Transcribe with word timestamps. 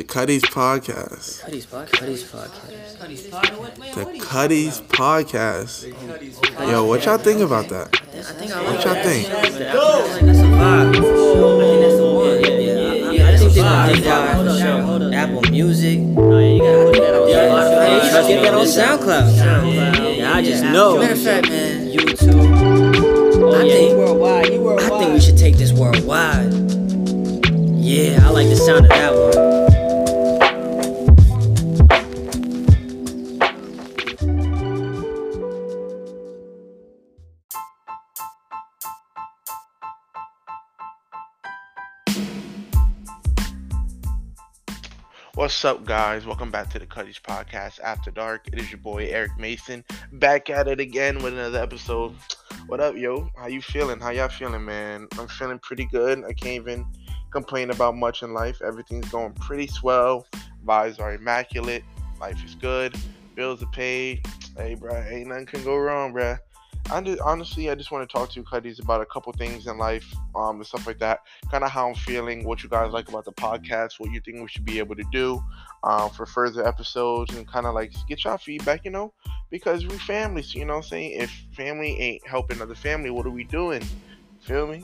The 0.00 0.04
Cuddies 0.06 0.42
Podcast. 0.44 1.42
Cuddies 1.42 1.66
podcast. 1.66 1.90
Cuddies 1.92 2.24
podcast. 2.24 2.98
Cuddies 2.98 3.26
podcast. 3.28 3.94
The 3.94 4.18
Cuddies 4.18 4.80
Podcast. 4.80 6.70
Yo, 6.70 6.86
what 6.86 7.04
y'all 7.04 7.18
think 7.18 7.42
about 7.42 7.68
that? 7.68 7.94
I 7.94 8.22
think 8.22 8.50
I 8.50 8.62
What 8.62 8.76
like 8.76 8.84
y'all 8.86 8.94
think? 8.94 9.28
I 9.28 9.42
think 9.42 9.58
that's 9.58 10.38
a 10.38 10.42
vibe. 10.44 10.88
I 10.88 10.92
think 10.92 11.04
that's 11.82 11.96
the 11.98 12.10
one. 12.14 12.40
Yeah, 12.40 12.48
yeah. 12.48 13.24
I, 13.28 13.32
I 13.34 13.36
think 13.36 13.52
they're 13.52 13.62
gonna 13.62 13.92
dig 13.92 14.04
that 14.04 14.34
Hold 14.36 14.46
for 14.46 14.52
up, 14.52 14.58
sure. 14.58 14.80
hold 14.80 15.02
up. 15.02 15.12
Apple 15.12 15.42
Music. 15.50 15.98
Oh, 16.16 16.38
yeah, 16.38 16.48
you 16.48 16.62
gotta 16.62 16.84
put 16.86 17.00
that 17.02 17.14
on 17.14 17.28
Yeah, 17.28 17.36
Spotify. 17.44 17.84
hey, 17.84 17.94
you 17.94 18.00
should 18.10 18.26
get 18.26 18.40
that 18.42 18.54
on 18.54 18.64
SoundCloud. 18.64 19.28
SoundCloud. 19.36 20.16
Yeah, 20.16 20.32
I 20.32 20.42
just 20.42 20.64
know. 20.64 20.96
Matter 20.98 21.12
of 21.12 21.20
fact, 21.22 21.48
man, 21.50 21.88
YouTube. 21.90 23.42
Oh, 23.42 23.54
I 23.54 23.68
think- 23.68 23.98
worldwide. 23.98 24.48
You 24.50 24.60
worldwide. 24.62 24.92
I 24.92 24.98
think 24.98 25.12
we 25.12 25.20
should 25.20 25.36
take 25.36 25.56
this 25.58 25.74
worldwide. 25.74 26.54
Yeah, 27.76 28.26
I 28.26 28.30
like 28.30 28.48
the 28.48 28.56
sound 28.56 28.84
of 28.86 28.88
that 28.88 29.12
one. 29.12 29.49
What's 45.40 45.64
up, 45.64 45.86
guys? 45.86 46.26
Welcome 46.26 46.50
back 46.50 46.68
to 46.68 46.78
the 46.78 46.84
Cuddies 46.84 47.18
Podcast 47.18 47.80
After 47.80 48.10
Dark. 48.10 48.46
It 48.52 48.58
is 48.58 48.70
your 48.70 48.76
boy 48.76 49.06
Eric 49.06 49.38
Mason 49.38 49.82
back 50.12 50.50
at 50.50 50.68
it 50.68 50.80
again 50.80 51.22
with 51.22 51.32
another 51.32 51.62
episode. 51.62 52.14
What 52.66 52.80
up, 52.80 52.94
yo? 52.94 53.30
How 53.38 53.46
you 53.46 53.62
feeling? 53.62 54.00
How 54.00 54.10
y'all 54.10 54.28
feeling, 54.28 54.66
man? 54.66 55.08
I'm 55.18 55.28
feeling 55.28 55.58
pretty 55.58 55.86
good. 55.86 56.22
I 56.26 56.34
can't 56.34 56.56
even 56.56 56.84
complain 57.30 57.70
about 57.70 57.96
much 57.96 58.22
in 58.22 58.34
life. 58.34 58.60
Everything's 58.60 59.08
going 59.08 59.32
pretty 59.32 59.66
swell. 59.66 60.26
Vibes 60.62 61.00
are 61.00 61.14
immaculate. 61.14 61.84
Life 62.20 62.44
is 62.44 62.54
good. 62.54 62.94
Bills 63.34 63.62
are 63.62 63.70
paid. 63.72 64.26
Hey, 64.58 64.74
bro, 64.74 64.94
ain't 65.08 65.28
nothing 65.28 65.46
can 65.46 65.64
go 65.64 65.78
wrong, 65.78 66.12
bruh. 66.12 66.38
I 66.92 67.00
just, 67.00 67.20
honestly, 67.20 67.70
I 67.70 67.74
just 67.74 67.90
want 67.90 68.08
to 68.08 68.12
talk 68.12 68.30
to 68.30 68.40
you, 68.40 68.44
Cuddies, 68.44 68.80
about 68.80 69.00
a 69.00 69.06
couple 69.06 69.32
things 69.32 69.66
in 69.66 69.78
life, 69.78 70.12
um, 70.34 70.56
and 70.56 70.66
stuff 70.66 70.86
like 70.86 70.98
that 70.98 71.20
kind 71.50 71.64
of 71.64 71.70
how 71.70 71.88
I'm 71.88 71.94
feeling, 71.94 72.44
what 72.44 72.62
you 72.62 72.68
guys 72.68 72.92
like 72.92 73.08
about 73.08 73.24
the 73.24 73.32
podcast, 73.32 73.98
what 73.98 74.10
you 74.10 74.20
think 74.20 74.40
we 74.40 74.48
should 74.48 74.64
be 74.64 74.78
able 74.78 74.96
to 74.96 75.04
do 75.12 75.42
um, 75.84 76.10
for 76.10 76.26
further 76.26 76.66
episodes, 76.66 77.34
and 77.36 77.46
kind 77.46 77.66
of 77.66 77.74
like 77.74 77.92
get 78.08 78.24
y'all 78.24 78.38
feedback, 78.38 78.84
you 78.84 78.90
know, 78.90 79.12
because 79.50 79.86
we 79.86 79.96
family, 79.98 80.42
so 80.42 80.58
you 80.58 80.64
know 80.64 80.76
I'm 80.76 80.82
saying? 80.82 81.20
If 81.20 81.30
family 81.52 81.98
ain't 81.98 82.26
helping 82.26 82.60
other 82.60 82.74
family, 82.74 83.10
what 83.10 83.26
are 83.26 83.30
we 83.30 83.44
doing? 83.44 83.82
Feel 84.40 84.66
me? 84.66 84.82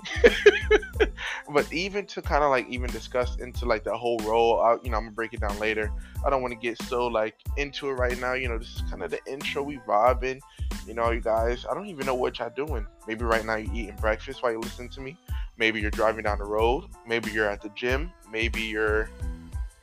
but 1.52 1.72
even 1.72 2.04
to 2.06 2.20
kind 2.20 2.44
of 2.44 2.50
like 2.50 2.68
even 2.68 2.90
discuss 2.90 3.36
into 3.36 3.64
like 3.64 3.84
the 3.84 3.96
whole 3.96 4.18
role, 4.18 4.60
I, 4.60 4.76
you 4.82 4.90
know, 4.90 4.98
I'm 4.98 5.04
gonna 5.04 5.12
break 5.12 5.32
it 5.32 5.40
down 5.40 5.58
later. 5.58 5.90
I 6.24 6.30
don't 6.30 6.42
want 6.42 6.52
to 6.52 6.58
get 6.58 6.80
so 6.82 7.06
like 7.06 7.36
into 7.56 7.88
it 7.88 7.92
right 7.92 8.18
now. 8.20 8.34
You 8.34 8.48
know, 8.48 8.58
this 8.58 8.74
is 8.74 8.82
kind 8.82 9.02
of 9.02 9.10
the 9.10 9.20
intro 9.26 9.62
we 9.62 9.78
vibing. 9.78 10.40
You 10.86 10.94
know, 10.94 11.10
you 11.10 11.20
guys, 11.20 11.66
I 11.68 11.74
don't 11.74 11.86
even 11.86 12.06
know 12.06 12.14
what 12.14 12.38
y'all 12.38 12.52
doing. 12.54 12.86
Maybe 13.08 13.24
right 13.24 13.44
now 13.44 13.56
you're 13.56 13.74
eating 13.74 13.96
breakfast 13.96 14.42
while 14.42 14.52
you 14.52 14.60
listen 14.60 14.88
to 14.90 15.00
me. 15.00 15.16
Maybe 15.58 15.80
you're 15.80 15.90
driving 15.90 16.24
down 16.24 16.38
the 16.38 16.44
road. 16.44 16.84
Maybe 17.06 17.30
you're 17.32 17.48
at 17.48 17.62
the 17.62 17.70
gym. 17.70 18.12
Maybe 18.30 18.62
you're 18.62 19.10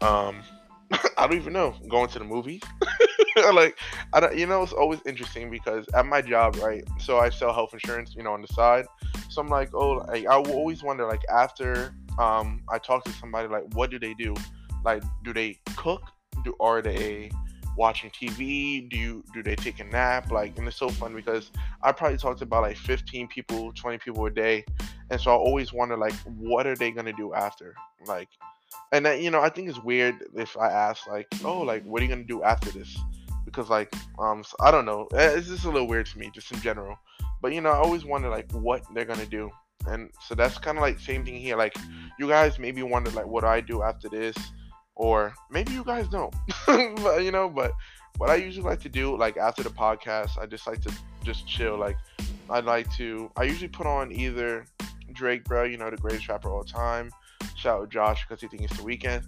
um 0.01 0.41
i 1.17 1.25
don't 1.25 1.33
even 1.33 1.53
know 1.53 1.73
going 1.87 2.09
to 2.09 2.19
the 2.19 2.25
movies. 2.25 2.61
Like 3.35 3.79
i 4.13 4.19
don't 4.19 4.37
you 4.37 4.45
know 4.45 4.61
it's 4.61 4.73
always 4.73 4.99
interesting 5.07 5.49
because 5.49 5.87
at 5.95 6.05
my 6.05 6.21
job 6.21 6.55
right 6.57 6.83
so 6.99 7.17
i 7.17 7.31
sell 7.31 7.51
health 7.51 7.73
insurance 7.73 8.13
you 8.15 8.21
know 8.21 8.31
on 8.31 8.43
the 8.43 8.47
side. 8.47 8.85
So 9.29 9.41
i'm 9.41 9.47
like 9.47 9.73
oh 9.73 10.05
like, 10.07 10.27
i 10.27 10.35
always 10.35 10.83
wonder 10.83 11.07
like 11.07 11.23
after 11.33 11.95
um 12.19 12.61
i 12.69 12.77
talk 12.77 13.03
to 13.05 13.11
somebody 13.13 13.47
like 13.47 13.63
what 13.73 13.89
do 13.89 13.97
they 13.97 14.13
do? 14.13 14.35
Like 14.85 15.01
do 15.23 15.33
they 15.33 15.59
cook? 15.75 16.03
Do 16.45 16.55
are 16.59 16.83
they 16.83 17.31
watching 17.75 18.09
tv 18.11 18.87
do 18.89 18.97
you 18.97 19.23
do 19.33 19.41
they 19.41 19.55
take 19.55 19.79
a 19.79 19.83
nap? 19.83 20.31
Like 20.31 20.57
and 20.57 20.67
it's 20.67 20.77
so 20.77 20.89
fun 20.89 21.15
because 21.15 21.51
i 21.81 21.91
probably 21.91 22.17
talk 22.17 22.37
to 22.37 22.43
about 22.43 22.61
like 22.61 22.77
15 22.77 23.27
people 23.27 23.71
20 23.73 23.97
people 23.97 24.25
a 24.25 24.29
day 24.29 24.63
and 25.09 25.21
so 25.21 25.31
I 25.31 25.35
always 25.35 25.71
wonder 25.71 25.95
like 25.97 26.13
what 26.23 26.65
are 26.65 26.75
they 26.75 26.91
gonna 26.91 27.13
do 27.13 27.33
after? 27.33 27.75
Like 28.07 28.29
and 28.91 29.05
then, 29.05 29.21
you 29.21 29.29
know 29.29 29.41
I 29.41 29.49
think 29.49 29.69
it's 29.69 29.79
weird 29.83 30.15
if 30.35 30.57
I 30.57 30.71
ask 30.71 31.07
like 31.07 31.27
oh 31.43 31.61
like 31.61 31.83
what 31.85 32.01
are 32.01 32.05
you 32.05 32.09
gonna 32.09 32.23
do 32.23 32.41
after 32.43 32.71
this? 32.71 32.97
Because 33.45 33.69
like 33.69 33.93
um 34.17 34.43
so 34.43 34.55
I 34.59 34.71
don't 34.71 34.85
know. 34.85 35.07
Eh, 35.13 35.35
it's 35.37 35.47
just 35.47 35.65
a 35.65 35.69
little 35.69 35.87
weird 35.87 36.07
to 36.07 36.17
me 36.17 36.31
just 36.33 36.51
in 36.51 36.59
general. 36.61 36.97
But 37.41 37.53
you 37.53 37.61
know 37.61 37.69
I 37.69 37.77
always 37.77 38.05
wonder 38.05 38.29
like 38.29 38.51
what 38.53 38.83
they're 38.93 39.05
gonna 39.05 39.25
do. 39.25 39.51
And 39.85 40.09
so 40.25 40.33
that's 40.33 40.57
kind 40.57 40.77
of 40.77 40.81
like 40.81 40.97
same 40.99 41.25
thing 41.25 41.35
here. 41.35 41.57
Like 41.57 41.75
you 42.17 42.27
guys 42.27 42.57
maybe 42.57 42.81
wonder 42.81 43.11
like 43.11 43.27
what 43.27 43.41
do 43.41 43.47
I 43.47 43.61
do 43.61 43.83
after 43.83 44.09
this 44.09 44.35
or 45.03 45.33
maybe 45.51 45.73
you 45.73 45.83
guys 45.83 46.07
don't 46.07 46.33
but 46.65 47.23
you 47.23 47.31
know 47.31 47.49
but 47.49 47.73
what 48.17 48.29
I 48.29 48.35
usually 48.35 48.65
like 48.65 48.79
to 48.81 48.89
do 48.89 49.17
like 49.17 49.37
after 49.37 49.63
the 49.63 49.69
podcast 49.69 50.37
I 50.39 50.45
just 50.45 50.65
like 50.65 50.81
to 50.81 50.93
just 51.23 51.47
chill 51.47 51.77
like 51.77 51.97
I'd 52.49 52.65
like 52.65 52.91
to 52.95 53.29
I 53.35 53.43
usually 53.43 53.67
put 53.67 53.85
on 53.85 54.11
either 54.11 54.65
Drake, 55.13 55.43
bro, 55.45 55.63
you 55.63 55.77
know, 55.77 55.89
the 55.89 55.97
greatest 55.97 56.27
rapper 56.27 56.49
all 56.49 56.63
time. 56.63 57.11
Shout 57.55 57.81
out 57.81 57.89
Josh 57.89 58.25
because 58.27 58.41
he 58.41 58.47
thinks 58.47 58.71
it's 58.71 58.81
the 58.81 58.87
Weeknd. 58.87 59.23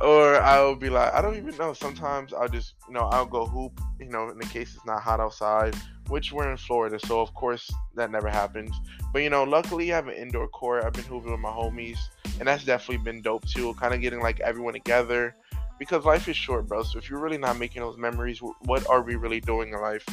or 0.00 0.36
I'll 0.36 0.74
be 0.74 0.90
like, 0.90 1.12
I 1.12 1.20
don't 1.20 1.36
even 1.36 1.56
know. 1.56 1.72
Sometimes 1.72 2.32
I'll 2.32 2.48
just, 2.48 2.74
you 2.88 2.94
know, 2.94 3.08
I'll 3.12 3.26
go 3.26 3.46
hoop, 3.46 3.80
you 4.00 4.08
know, 4.08 4.28
in 4.30 4.38
the 4.38 4.46
case 4.46 4.74
it's 4.74 4.86
not 4.86 5.02
hot 5.02 5.20
outside, 5.20 5.76
which 6.08 6.32
we're 6.32 6.50
in 6.50 6.56
Florida. 6.56 6.98
So, 7.06 7.20
of 7.20 7.32
course, 7.34 7.70
that 7.94 8.10
never 8.10 8.28
happens. 8.28 8.74
But, 9.12 9.22
you 9.22 9.30
know, 9.30 9.44
luckily 9.44 9.92
I 9.92 9.96
have 9.96 10.08
an 10.08 10.14
indoor 10.14 10.48
court. 10.48 10.84
I've 10.84 10.92
been 10.92 11.04
hooping 11.04 11.30
with 11.30 11.40
my 11.40 11.50
homies. 11.50 11.98
And 12.38 12.48
that's 12.48 12.64
definitely 12.64 13.04
been 13.04 13.22
dope 13.22 13.46
too. 13.46 13.74
Kind 13.74 13.94
of 13.94 14.00
getting 14.00 14.20
like 14.20 14.40
everyone 14.40 14.72
together 14.74 15.36
because 15.78 16.04
life 16.04 16.28
is 16.28 16.36
short, 16.36 16.66
bro. 16.66 16.82
So, 16.82 16.98
if 16.98 17.08
you're 17.08 17.20
really 17.20 17.38
not 17.38 17.58
making 17.58 17.82
those 17.82 17.98
memories, 17.98 18.40
what 18.40 18.88
are 18.88 19.02
we 19.02 19.16
really 19.16 19.40
doing 19.40 19.72
in 19.72 19.80
life? 19.80 20.06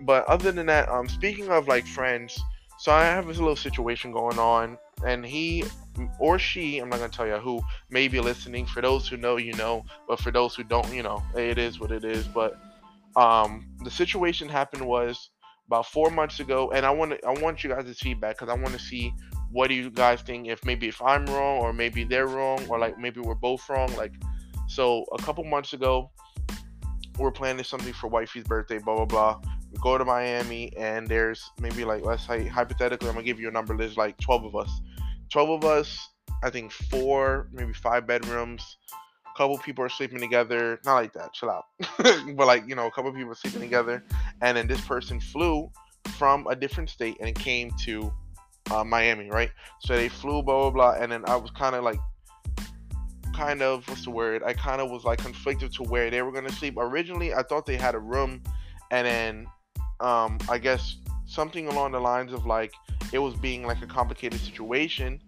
But 0.00 0.24
other 0.26 0.52
than 0.52 0.66
that, 0.66 0.88
um, 0.88 1.08
speaking 1.08 1.48
of 1.48 1.68
like 1.68 1.86
friends, 1.86 2.38
so 2.78 2.92
I 2.92 3.04
have 3.04 3.26
this 3.26 3.38
little 3.38 3.56
situation 3.56 4.12
going 4.12 4.38
on, 4.38 4.78
and 5.06 5.24
he 5.24 5.64
or 6.18 6.38
she, 6.38 6.78
I'm 6.78 6.88
not 6.88 6.98
gonna 6.98 7.10
tell 7.10 7.26
you 7.26 7.36
who, 7.36 7.62
may 7.90 8.08
be 8.08 8.20
listening. 8.20 8.66
For 8.66 8.80
those 8.80 9.08
who 9.08 9.16
know, 9.16 9.36
you 9.36 9.54
know, 9.54 9.84
but 10.08 10.20
for 10.20 10.30
those 10.30 10.54
who 10.54 10.64
don't, 10.64 10.92
you 10.92 11.02
know, 11.02 11.22
it 11.36 11.58
is 11.58 11.78
what 11.78 11.92
it 11.92 12.04
is. 12.04 12.26
But 12.26 12.58
um, 13.16 13.66
the 13.84 13.90
situation 13.90 14.48
happened 14.48 14.86
was 14.86 15.30
about 15.66 15.86
four 15.86 16.10
months 16.10 16.40
ago, 16.40 16.70
and 16.72 16.84
I 16.84 16.90
want 16.90 17.12
to, 17.12 17.26
I 17.26 17.32
want 17.40 17.64
you 17.64 17.70
guys' 17.70 17.98
feedback 17.98 18.38
because 18.38 18.52
I 18.52 18.60
want 18.60 18.74
to 18.74 18.78
see 18.78 19.12
what 19.50 19.68
do 19.68 19.74
you 19.74 19.90
guys 19.90 20.20
think 20.20 20.48
if 20.48 20.64
maybe 20.64 20.88
if 20.88 21.00
I'm 21.00 21.26
wrong 21.26 21.60
or 21.60 21.72
maybe 21.72 22.04
they're 22.04 22.26
wrong 22.26 22.66
or 22.68 22.78
like 22.78 22.98
maybe 22.98 23.20
we're 23.20 23.34
both 23.34 23.68
wrong. 23.68 23.94
Like, 23.96 24.12
so 24.68 25.04
a 25.12 25.22
couple 25.22 25.44
months 25.44 25.72
ago, 25.72 26.10
we're 27.18 27.30
planning 27.30 27.64
something 27.64 27.92
for 27.92 28.08
wifey's 28.08 28.44
birthday, 28.44 28.78
blah 28.78 28.96
blah 28.96 29.04
blah. 29.04 29.40
We 29.70 29.78
go 29.80 29.96
to 29.96 30.04
Miami, 30.04 30.72
and 30.76 31.06
there's 31.06 31.42
maybe 31.60 31.84
like 31.84 32.04
let's 32.04 32.26
say 32.26 32.46
hypothetically, 32.46 33.08
I'm 33.08 33.14
gonna 33.14 33.24
give 33.24 33.40
you 33.40 33.48
a 33.48 33.52
number. 33.52 33.76
There's 33.76 33.96
like 33.96 34.18
12 34.18 34.46
of 34.46 34.56
us. 34.56 34.70
12 35.30 35.50
of 35.50 35.64
us. 35.64 36.08
I 36.42 36.50
think 36.50 36.72
four, 36.72 37.48
maybe 37.52 37.72
five 37.72 38.06
bedrooms. 38.06 38.76
A 39.34 39.38
couple 39.38 39.58
people 39.58 39.84
are 39.84 39.88
sleeping 39.88 40.20
together. 40.20 40.80
Not 40.84 40.94
like 40.94 41.12
that. 41.14 41.32
Chill 41.32 41.50
out. 41.50 41.66
but 41.98 42.46
like 42.46 42.68
you 42.68 42.74
know, 42.74 42.86
a 42.86 42.90
couple 42.90 43.12
people 43.12 43.32
are 43.32 43.36
sleeping 43.36 43.60
together, 43.60 44.04
and 44.40 44.56
then 44.56 44.66
this 44.66 44.80
person 44.82 45.20
flew 45.20 45.70
from 46.16 46.46
a 46.46 46.54
different 46.54 46.90
state 46.90 47.16
and 47.20 47.34
came 47.34 47.70
to 47.84 48.12
uh, 48.70 48.84
Miami, 48.84 49.30
right? 49.30 49.50
So 49.80 49.96
they 49.96 50.08
flew, 50.08 50.42
blah 50.42 50.70
blah 50.70 50.70
blah, 50.70 51.02
and 51.02 51.10
then 51.10 51.24
I 51.26 51.36
was 51.36 51.50
kind 51.50 51.74
of 51.74 51.82
like 51.82 51.98
kind 53.34 53.62
of 53.62 53.86
what's 53.88 54.04
the 54.04 54.10
word? 54.10 54.42
I 54.44 54.52
kind 54.52 54.80
of 54.80 54.90
was 54.90 55.04
like 55.04 55.18
conflicted 55.18 55.72
to 55.74 55.82
where 55.82 56.10
they 56.10 56.22
were 56.22 56.32
gonna 56.32 56.52
sleep. 56.52 56.74
Originally, 56.78 57.34
I 57.34 57.42
thought 57.42 57.66
they 57.66 57.76
had 57.76 57.94
a 57.94 57.98
room, 57.98 58.42
and 58.90 59.06
then 59.06 59.46
um, 60.00 60.38
I 60.48 60.58
guess 60.58 60.96
something 61.26 61.66
along 61.68 61.92
the 61.92 62.00
lines 62.00 62.32
of 62.32 62.46
like 62.46 62.72
it 63.12 63.18
was 63.18 63.34
being 63.34 63.66
like 63.66 63.82
a 63.82 63.86
complicated 63.86 64.40
situation 64.40 65.20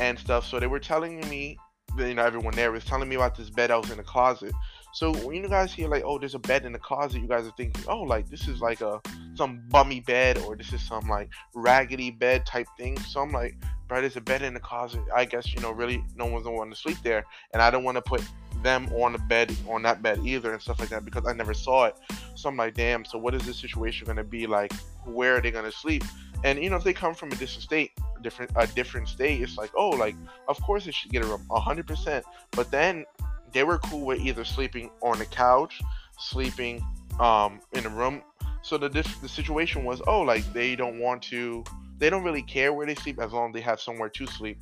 and 0.00 0.18
stuff. 0.18 0.46
So 0.46 0.60
they 0.60 0.66
were 0.66 0.80
telling 0.80 1.20
me, 1.28 1.58
you 1.98 2.14
know, 2.14 2.24
everyone 2.24 2.54
there 2.54 2.72
was 2.72 2.84
telling 2.84 3.08
me 3.08 3.16
about 3.16 3.36
this 3.36 3.50
bed 3.50 3.70
I 3.70 3.76
was 3.76 3.90
in 3.90 3.96
the 3.96 4.02
closet. 4.02 4.52
So 4.92 5.12
when 5.12 5.36
you 5.36 5.48
guys 5.48 5.72
hear 5.72 5.88
like, 5.88 6.04
oh, 6.04 6.18
there's 6.18 6.36
a 6.36 6.38
bed 6.38 6.64
in 6.64 6.72
the 6.72 6.78
closet, 6.78 7.20
you 7.20 7.26
guys 7.26 7.46
are 7.46 7.52
thinking, 7.56 7.82
oh, 7.88 8.02
like 8.02 8.30
this 8.30 8.46
is 8.46 8.60
like 8.60 8.80
a 8.80 9.00
some 9.34 9.62
bummy 9.68 10.00
bed 10.00 10.38
or 10.38 10.54
this 10.56 10.72
is 10.72 10.80
some 10.86 11.08
like 11.08 11.30
raggedy 11.54 12.10
bed 12.10 12.46
type 12.46 12.68
thing. 12.78 12.98
So 13.00 13.20
I'm 13.20 13.32
like, 13.32 13.56
bro, 13.88 14.00
there's 14.00 14.16
a 14.16 14.20
bed 14.20 14.42
in 14.42 14.54
the 14.54 14.60
closet. 14.60 15.02
I 15.14 15.24
guess 15.24 15.52
you 15.52 15.60
know, 15.60 15.72
really, 15.72 16.04
no 16.16 16.26
one's 16.26 16.44
gonna 16.44 16.56
want 16.56 16.72
to 16.72 16.80
sleep 16.80 16.98
there, 17.02 17.24
and 17.52 17.60
I 17.60 17.70
don't 17.70 17.84
want 17.84 17.96
to 17.96 18.02
put 18.02 18.22
them 18.62 18.86
on 18.94 19.12
the 19.12 19.18
bed 19.18 19.54
on 19.68 19.82
that 19.82 20.02
bed 20.02 20.20
either 20.24 20.52
and 20.52 20.62
stuff 20.62 20.78
like 20.78 20.88
that 20.88 21.04
because 21.04 21.26
I 21.26 21.32
never 21.32 21.54
saw 21.54 21.86
it. 21.86 21.96
So 22.34 22.48
I'm 22.48 22.56
like, 22.56 22.74
damn. 22.74 23.04
So 23.04 23.18
what 23.18 23.34
is 23.34 23.44
this 23.44 23.58
situation 23.58 24.06
gonna 24.06 24.24
be 24.24 24.46
like? 24.46 24.72
Where 25.04 25.36
are 25.36 25.40
they 25.40 25.50
gonna 25.50 25.72
sleep? 25.72 26.04
And 26.42 26.62
you 26.62 26.70
know, 26.70 26.76
if 26.76 26.84
they 26.84 26.92
come 26.92 27.14
from 27.14 27.28
a 27.28 27.36
different 27.36 27.62
state, 27.62 27.92
different 28.22 28.50
a 28.56 28.66
different 28.66 29.08
state, 29.08 29.40
it's 29.40 29.56
like, 29.56 29.70
oh, 29.76 29.90
like 29.90 30.16
of 30.48 30.60
course 30.62 30.84
they 30.84 30.90
should 30.90 31.12
get 31.12 31.22
a 31.22 31.26
room, 31.26 31.46
hundred 31.50 31.86
percent. 31.86 32.24
But 32.52 32.70
then 32.70 33.04
they 33.52 33.62
were 33.62 33.78
cool 33.78 34.04
with 34.04 34.20
either 34.20 34.44
sleeping 34.44 34.90
on 35.02 35.18
the 35.18 35.26
couch, 35.26 35.80
sleeping 36.18 36.84
um 37.20 37.60
in 37.72 37.86
a 37.86 37.90
room. 37.90 38.22
So 38.62 38.78
the 38.78 38.88
the 38.88 39.28
situation 39.28 39.84
was, 39.84 40.00
oh, 40.06 40.22
like 40.22 40.44
they 40.52 40.74
don't 40.74 40.98
want 40.98 41.22
to, 41.24 41.62
they 41.98 42.08
don't 42.10 42.24
really 42.24 42.42
care 42.42 42.72
where 42.72 42.86
they 42.86 42.94
sleep 42.94 43.20
as 43.20 43.32
long 43.32 43.50
as 43.50 43.54
they 43.54 43.60
have 43.60 43.80
somewhere 43.80 44.08
to 44.08 44.26
sleep. 44.26 44.58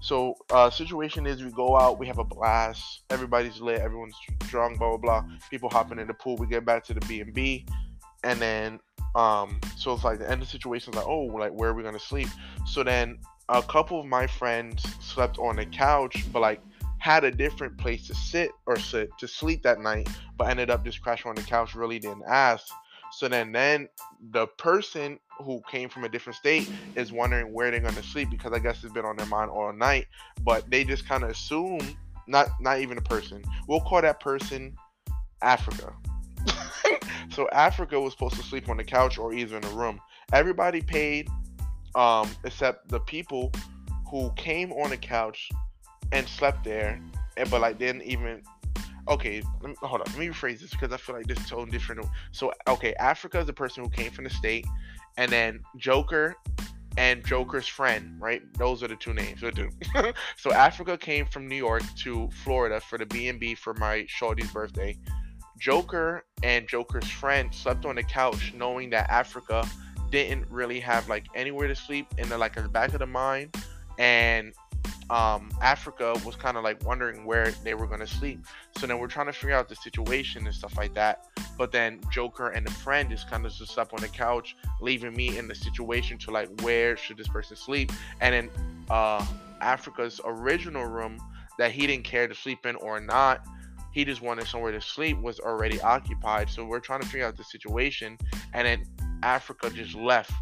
So 0.00 0.36
uh, 0.50 0.68
situation 0.70 1.26
is 1.26 1.42
we 1.42 1.50
go 1.50 1.76
out, 1.76 1.98
we 1.98 2.06
have 2.06 2.18
a 2.18 2.24
blast, 2.24 3.00
everybody's 3.10 3.60
lit, 3.60 3.80
everyone's 3.80 4.14
drunk, 4.40 4.78
blah 4.78 4.96
blah 4.96 4.98
blah. 4.98 5.24
People 5.50 5.70
hopping 5.70 5.98
in 5.98 6.06
the 6.06 6.14
pool. 6.14 6.36
We 6.36 6.46
get 6.46 6.64
back 6.64 6.84
to 6.84 6.94
the 6.94 7.00
B 7.00 7.20
and 7.22 7.32
B, 7.32 7.66
and 8.22 8.38
then 8.40 8.78
um, 9.16 9.58
so 9.76 9.94
it's 9.94 10.04
like 10.04 10.18
the 10.18 10.30
end 10.30 10.42
of 10.42 10.48
the 10.48 10.52
situation 10.52 10.92
is 10.92 10.98
like, 10.98 11.06
oh, 11.06 11.24
like 11.24 11.52
where 11.52 11.70
are 11.70 11.74
we 11.74 11.82
gonna 11.82 11.98
sleep? 11.98 12.28
So 12.66 12.84
then 12.84 13.18
a 13.48 13.62
couple 13.62 13.98
of 13.98 14.06
my 14.06 14.26
friends 14.26 14.84
slept 15.00 15.38
on 15.38 15.56
the 15.56 15.64
couch, 15.64 16.24
but 16.32 16.40
like 16.40 16.60
had 16.98 17.24
a 17.24 17.30
different 17.30 17.78
place 17.78 18.06
to 18.08 18.14
sit 18.14 18.50
or 18.66 18.78
sit 18.78 19.08
to 19.18 19.26
sleep 19.26 19.62
that 19.62 19.80
night, 19.80 20.08
but 20.36 20.48
ended 20.48 20.68
up 20.68 20.84
just 20.84 21.00
crashing 21.00 21.30
on 21.30 21.34
the 21.34 21.42
couch. 21.42 21.74
Really 21.74 21.98
didn't 21.98 22.24
ask. 22.28 22.66
So 23.12 23.28
then, 23.28 23.52
then 23.52 23.88
the 24.32 24.48
person 24.58 25.18
who 25.42 25.62
came 25.70 25.88
from 25.88 26.04
a 26.04 26.08
different 26.08 26.36
state 26.36 26.68
is 26.94 27.10
wondering 27.10 27.52
where 27.54 27.70
they're 27.70 27.80
gonna 27.80 28.02
sleep 28.02 28.28
because 28.30 28.52
I 28.52 28.58
guess 28.58 28.84
it's 28.84 28.92
been 28.92 29.06
on 29.06 29.16
their 29.16 29.26
mind 29.26 29.50
all 29.50 29.72
night. 29.72 30.06
But 30.42 30.70
they 30.70 30.84
just 30.84 31.08
kind 31.08 31.22
of 31.24 31.30
assume, 31.30 31.80
not 32.26 32.48
not 32.60 32.80
even 32.80 32.98
a 32.98 33.02
person. 33.02 33.42
We'll 33.66 33.80
call 33.80 34.02
that 34.02 34.20
person 34.20 34.76
Africa. 35.40 35.94
So 37.30 37.48
Africa 37.50 38.00
was 38.00 38.12
supposed 38.12 38.36
to 38.36 38.42
sleep 38.42 38.68
on 38.68 38.76
the 38.76 38.84
couch 38.84 39.18
or 39.18 39.32
either 39.32 39.56
in 39.56 39.64
a 39.64 39.68
room. 39.70 40.00
Everybody 40.32 40.80
paid, 40.80 41.28
um, 41.94 42.28
except 42.44 42.88
the 42.88 43.00
people 43.00 43.52
who 44.10 44.30
came 44.36 44.72
on 44.72 44.90
the 44.90 44.96
couch 44.96 45.50
and 46.12 46.28
slept 46.28 46.64
there, 46.64 47.00
and 47.36 47.50
but 47.50 47.60
like 47.60 47.78
didn't 47.78 48.02
even. 48.02 48.42
Okay, 49.08 49.40
me, 49.62 49.74
hold 49.82 50.00
on. 50.00 50.06
Let 50.08 50.18
me 50.18 50.26
rephrase 50.26 50.60
this 50.60 50.70
because 50.70 50.92
I 50.92 50.96
feel 50.96 51.14
like 51.14 51.28
this 51.28 51.38
is 51.38 51.48
totally 51.48 51.70
different. 51.70 52.04
So, 52.32 52.52
okay, 52.66 52.92
Africa 52.94 53.38
is 53.38 53.46
the 53.46 53.52
person 53.52 53.84
who 53.84 53.90
came 53.90 54.10
from 54.10 54.24
the 54.24 54.30
state, 54.30 54.66
and 55.16 55.30
then 55.30 55.60
Joker 55.76 56.34
and 56.96 57.24
Joker's 57.24 57.68
friend, 57.68 58.16
right? 58.18 58.42
Those 58.54 58.82
are 58.82 58.88
the 58.88 58.96
two 58.96 59.12
names. 59.12 59.42
so 60.36 60.52
Africa 60.52 60.96
came 60.96 61.26
from 61.26 61.46
New 61.46 61.56
York 61.56 61.82
to 61.98 62.28
Florida 62.42 62.80
for 62.80 62.98
the 62.98 63.06
B 63.06 63.28
and 63.28 63.38
B 63.38 63.54
for 63.54 63.74
my 63.74 64.04
shorty's 64.08 64.50
birthday. 64.50 64.98
Joker 65.58 66.24
and 66.42 66.68
Joker's 66.68 67.08
friend 67.10 67.54
slept 67.54 67.84
on 67.84 67.96
the 67.96 68.02
couch, 68.02 68.52
knowing 68.54 68.90
that 68.90 69.08
Africa 69.10 69.66
didn't 70.10 70.46
really 70.50 70.80
have 70.80 71.08
like 71.08 71.26
anywhere 71.34 71.68
to 71.68 71.76
sleep 71.76 72.06
in 72.18 72.28
the 72.28 72.38
like 72.38 72.56
in 72.56 72.62
the 72.62 72.68
back 72.68 72.92
of 72.92 73.00
the 73.00 73.06
mind, 73.06 73.56
and 73.98 74.52
um, 75.10 75.50
Africa 75.62 76.14
was 76.24 76.34
kind 76.34 76.56
of 76.56 76.64
like 76.64 76.84
wondering 76.84 77.24
where 77.24 77.52
they 77.62 77.74
were 77.74 77.86
going 77.86 78.00
to 78.00 78.06
sleep. 78.06 78.44
So 78.78 78.86
then 78.86 78.98
we're 78.98 79.06
trying 79.06 79.26
to 79.26 79.32
figure 79.32 79.54
out 79.54 79.68
the 79.68 79.76
situation 79.76 80.46
and 80.46 80.54
stuff 80.54 80.76
like 80.76 80.94
that. 80.94 81.26
But 81.56 81.72
then 81.72 82.00
Joker 82.10 82.48
and 82.48 82.66
the 82.66 82.70
friend 82.70 83.08
just 83.08 83.30
kind 83.30 83.46
of 83.46 83.52
just 83.52 83.72
slept 83.72 83.92
on 83.94 84.00
the 84.00 84.08
couch, 84.08 84.56
leaving 84.80 85.14
me 85.14 85.38
in 85.38 85.48
the 85.48 85.54
situation 85.54 86.18
to 86.18 86.30
like, 86.30 86.60
where 86.60 86.96
should 86.96 87.16
this 87.16 87.28
person 87.28 87.56
sleep? 87.56 87.92
And 88.20 88.34
then 88.34 88.50
uh, 88.90 89.24
Africa's 89.60 90.20
original 90.24 90.84
room 90.84 91.18
that 91.58 91.70
he 91.70 91.86
didn't 91.86 92.04
care 92.04 92.26
to 92.28 92.34
sleep 92.34 92.66
in 92.66 92.76
or 92.76 93.00
not, 93.00 93.46
he 93.96 94.04
just 94.04 94.22
wanted 94.22 94.46
somewhere 94.46 94.72
to 94.72 94.80
sleep 94.80 95.18
was 95.20 95.40
already 95.40 95.80
occupied. 95.80 96.50
So 96.50 96.64
we're 96.64 96.80
trying 96.80 97.00
to 97.00 97.08
figure 97.08 97.26
out 97.26 97.36
the 97.36 97.44
situation. 97.44 98.18
And 98.52 98.66
then 98.66 98.84
Africa 99.22 99.70
just 99.70 99.94
left, 99.94 100.32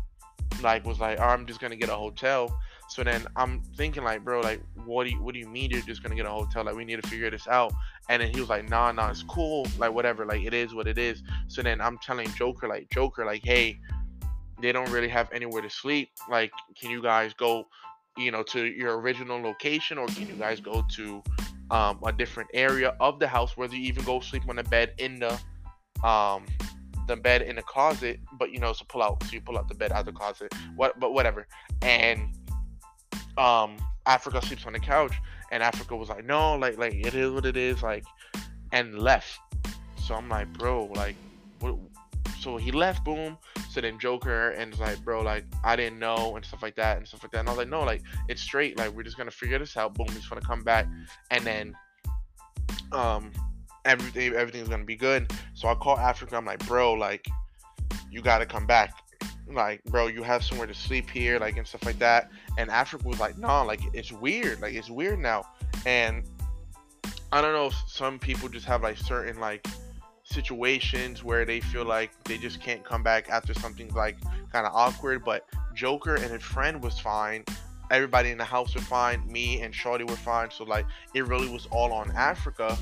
like, 0.62 0.84
was 0.84 1.00
like, 1.00 1.18
oh, 1.20 1.24
I'm 1.24 1.46
just 1.46 1.60
to 1.60 1.76
get 1.76 1.88
a 1.88 1.94
hotel 1.94 2.58
so 2.88 3.02
then 3.02 3.26
I'm 3.36 3.62
thinking 3.76 4.04
like, 4.04 4.24
bro, 4.24 4.40
like, 4.40 4.60
what 4.84 5.04
do 5.04 5.10
you 5.10 5.22
what 5.22 5.34
do 5.34 5.40
you 5.40 5.48
mean 5.48 5.70
you're 5.70 5.80
just 5.82 6.02
gonna 6.02 6.14
get 6.14 6.26
a 6.26 6.30
hotel? 6.30 6.64
Like, 6.64 6.76
we 6.76 6.84
need 6.84 7.02
to 7.02 7.08
figure 7.08 7.30
this 7.30 7.48
out. 7.48 7.72
And 8.08 8.22
then 8.22 8.32
he 8.32 8.40
was 8.40 8.48
like, 8.48 8.68
nah, 8.68 8.92
nah, 8.92 9.10
it's 9.10 9.22
cool, 9.22 9.66
like 9.78 9.92
whatever, 9.92 10.26
like 10.26 10.42
it 10.42 10.54
is 10.54 10.74
what 10.74 10.86
it 10.86 10.98
is. 10.98 11.22
So 11.48 11.62
then 11.62 11.80
I'm 11.80 11.98
telling 11.98 12.28
Joker, 12.34 12.68
like, 12.68 12.90
Joker, 12.90 13.24
like, 13.24 13.42
hey, 13.44 13.78
they 14.60 14.72
don't 14.72 14.90
really 14.90 15.08
have 15.08 15.28
anywhere 15.32 15.62
to 15.62 15.70
sleep. 15.70 16.10
Like, 16.30 16.52
can 16.78 16.90
you 16.90 17.02
guys 17.02 17.32
go, 17.34 17.66
you 18.16 18.30
know, 18.30 18.42
to 18.44 18.64
your 18.64 19.00
original 19.00 19.40
location, 19.40 19.98
or 19.98 20.06
can 20.06 20.28
you 20.28 20.34
guys 20.34 20.60
go 20.60 20.84
to 20.96 21.22
um, 21.70 21.98
a 22.04 22.12
different 22.12 22.50
area 22.54 22.94
of 23.00 23.18
the 23.18 23.26
house, 23.26 23.56
whether 23.56 23.74
you 23.74 23.86
even 23.86 24.04
go 24.04 24.20
sleep 24.20 24.42
on 24.48 24.56
the 24.56 24.64
bed 24.64 24.92
in 24.98 25.20
the 25.20 25.32
um 26.06 26.44
the 27.06 27.16
bed 27.16 27.42
in 27.42 27.56
the 27.56 27.62
closet, 27.62 28.18
but 28.38 28.50
you 28.50 28.58
know, 28.58 28.72
so 28.72 28.84
pull 28.88 29.02
out 29.02 29.22
so 29.24 29.32
you 29.32 29.40
pull 29.40 29.58
out 29.58 29.68
the 29.68 29.74
bed 29.74 29.92
out 29.92 30.00
of 30.00 30.06
the 30.06 30.12
closet. 30.12 30.52
What 30.76 30.98
but 30.98 31.12
whatever. 31.12 31.46
And 31.82 32.34
um 33.38 33.76
Africa 34.06 34.44
sleeps 34.44 34.66
on 34.66 34.72
the 34.72 34.80
couch 34.80 35.14
and 35.50 35.62
Africa 35.62 35.96
was 35.96 36.08
like, 36.08 36.24
No, 36.24 36.56
like 36.56 36.78
like 36.78 36.94
it 36.94 37.14
is 37.14 37.30
what 37.30 37.46
it 37.46 37.56
is, 37.56 37.82
like 37.82 38.04
and 38.72 38.98
left. 38.98 39.38
So 40.02 40.14
I'm 40.14 40.28
like, 40.28 40.52
bro, 40.54 40.86
like 40.94 41.16
what 41.60 41.76
so 42.44 42.58
he 42.58 42.70
left, 42.70 43.04
boom. 43.04 43.38
So 43.70 43.80
then 43.80 43.98
Joker 43.98 44.50
and 44.50 44.70
it's 44.70 44.80
like, 44.80 45.02
bro, 45.02 45.22
like 45.22 45.44
I 45.64 45.74
didn't 45.76 45.98
know 45.98 46.36
and 46.36 46.44
stuff 46.44 46.62
like 46.62 46.76
that 46.76 46.98
and 46.98 47.08
stuff 47.08 47.22
like 47.22 47.32
that. 47.32 47.40
And 47.40 47.48
I 47.48 47.52
was 47.52 47.58
like, 47.58 47.68
no, 47.68 47.82
like 47.82 48.02
it's 48.28 48.42
straight. 48.42 48.76
Like 48.78 48.92
we're 48.94 49.02
just 49.02 49.16
gonna 49.16 49.30
figure 49.30 49.58
this 49.58 49.76
out. 49.76 49.94
Boom, 49.94 50.06
he's 50.08 50.28
gonna 50.28 50.42
come 50.42 50.62
back, 50.62 50.86
and 51.30 51.44
then 51.44 51.74
um 52.92 53.32
everything 53.86 54.34
everything's 54.34 54.68
gonna 54.68 54.84
be 54.84 54.94
good. 54.94 55.32
So 55.54 55.68
I 55.68 55.74
call 55.74 55.98
Africa. 55.98 56.36
I'm 56.36 56.44
like, 56.44 56.64
bro, 56.66 56.92
like 56.92 57.26
you 58.10 58.20
gotta 58.20 58.46
come 58.46 58.66
back 58.66 58.94
like 59.52 59.82
bro 59.84 60.06
you 60.06 60.22
have 60.22 60.42
somewhere 60.42 60.66
to 60.66 60.72
sleep 60.72 61.10
here 61.10 61.38
like 61.38 61.58
and 61.58 61.66
stuff 61.66 61.84
like 61.84 61.98
that 61.98 62.30
and 62.56 62.70
africa 62.70 63.06
was 63.06 63.20
like 63.20 63.36
no 63.36 63.62
like 63.62 63.80
it's 63.92 64.10
weird 64.10 64.58
like 64.62 64.72
it's 64.72 64.88
weird 64.88 65.18
now 65.18 65.44
and 65.84 66.24
i 67.30 67.42
don't 67.42 67.52
know 67.52 67.70
some 67.86 68.18
people 68.18 68.48
just 68.48 68.64
have 68.64 68.82
like 68.82 68.96
certain 68.96 69.38
like 69.38 69.66
situations 70.34 71.22
where 71.22 71.44
they 71.44 71.60
feel 71.60 71.84
like 71.84 72.10
they 72.24 72.36
just 72.36 72.60
can't 72.60 72.84
come 72.84 73.02
back 73.02 73.30
after 73.30 73.54
something 73.54 73.88
like 73.94 74.16
kind 74.52 74.66
of 74.66 74.72
awkward 74.74 75.24
but 75.24 75.46
joker 75.74 76.14
and 76.16 76.30
his 76.30 76.42
friend 76.42 76.82
was 76.82 76.98
fine. 76.98 77.44
Everybody 77.90 78.30
in 78.30 78.38
the 78.38 78.44
house 78.44 78.74
was 78.74 78.84
fine. 78.84 79.26
Me 79.30 79.60
and 79.62 79.74
shorty 79.74 80.04
were 80.04 80.16
fine. 80.16 80.50
So 80.50 80.64
like 80.64 80.86
it 81.14 81.26
really 81.26 81.48
was 81.48 81.66
all 81.70 81.92
on 81.92 82.10
africa 82.12 82.76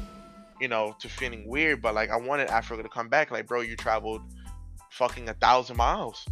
you 0.60 0.68
know 0.68 0.96
to 1.00 1.08
feeling 1.08 1.46
weird. 1.46 1.82
But 1.82 1.94
like 1.94 2.10
i 2.10 2.16
wanted 2.16 2.48
africa 2.48 2.82
to 2.82 2.88
come 2.88 3.08
back. 3.08 3.30
Like 3.30 3.46
bro 3.46 3.60
you 3.60 3.76
traveled 3.76 4.22
fucking 4.92 5.28
a 5.28 5.34
thousand 5.34 5.76
miles. 5.76 6.24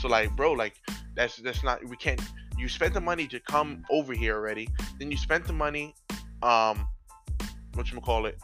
So 0.00 0.08
like, 0.08 0.34
bro, 0.36 0.52
like 0.52 0.74
that's 1.14 1.36
that's 1.36 1.62
not 1.62 1.84
we 1.86 1.96
can't. 1.96 2.20
You 2.58 2.68
spent 2.68 2.94
the 2.94 3.00
money 3.00 3.26
to 3.28 3.40
come 3.40 3.84
over 3.90 4.12
here 4.12 4.34
already. 4.34 4.68
Then 4.98 5.10
you 5.10 5.16
spent 5.16 5.46
the 5.46 5.52
money, 5.52 5.94
um, 6.42 6.88
what 7.74 7.90
you 7.90 8.00
call 8.00 8.26
it, 8.26 8.38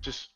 just 0.00 0.30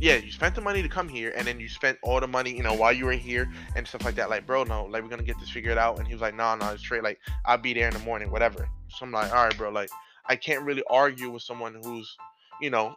yeah, 0.00 0.16
you 0.16 0.30
spent 0.30 0.54
the 0.54 0.60
money 0.60 0.82
to 0.82 0.88
come 0.88 1.08
here, 1.08 1.32
and 1.36 1.46
then 1.46 1.58
you 1.58 1.68
spent 1.68 1.98
all 2.02 2.20
the 2.20 2.28
money, 2.28 2.56
you 2.56 2.62
know, 2.62 2.74
while 2.74 2.92
you 2.92 3.04
were 3.04 3.12
here 3.12 3.50
and 3.74 3.86
stuff 3.86 4.04
like 4.04 4.14
that. 4.14 4.30
Like, 4.30 4.46
bro, 4.46 4.62
no, 4.64 4.84
like 4.84 5.02
we're 5.02 5.08
gonna 5.08 5.22
get 5.22 5.38
this 5.40 5.50
figured 5.50 5.78
out. 5.78 5.98
And 5.98 6.06
he 6.06 6.14
was 6.14 6.22
like, 6.22 6.34
no, 6.34 6.44
nah, 6.44 6.54
no, 6.56 6.66
nah, 6.66 6.72
it's 6.72 6.82
straight. 6.82 7.02
Like, 7.02 7.18
I'll 7.46 7.58
be 7.58 7.74
there 7.74 7.88
in 7.88 7.94
the 7.94 8.00
morning, 8.00 8.30
whatever. 8.30 8.68
So 8.88 9.04
I'm 9.04 9.12
like, 9.12 9.32
all 9.32 9.44
right, 9.44 9.56
bro. 9.58 9.70
Like, 9.70 9.90
I 10.26 10.36
can't 10.36 10.62
really 10.62 10.84
argue 10.88 11.30
with 11.30 11.42
someone 11.42 11.80
who's, 11.82 12.16
you 12.60 12.70
know, 12.70 12.94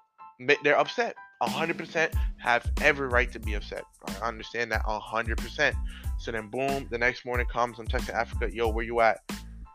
they're 0.63 0.77
upset. 0.77 1.15
100% 1.41 2.13
have 2.37 2.71
every 2.81 3.07
right 3.07 3.31
to 3.31 3.39
be 3.39 3.55
upset. 3.55 3.83
I 4.21 4.27
understand 4.27 4.71
that 4.71 4.83
100%. 4.83 5.73
So 6.19 6.31
then, 6.31 6.49
boom, 6.49 6.87
the 6.91 6.99
next 6.99 7.25
morning 7.25 7.47
comes. 7.47 7.79
I'm 7.79 7.87
texting 7.87 8.13
Africa, 8.13 8.53
yo, 8.53 8.69
where 8.69 8.85
you 8.85 9.01
at? 9.01 9.19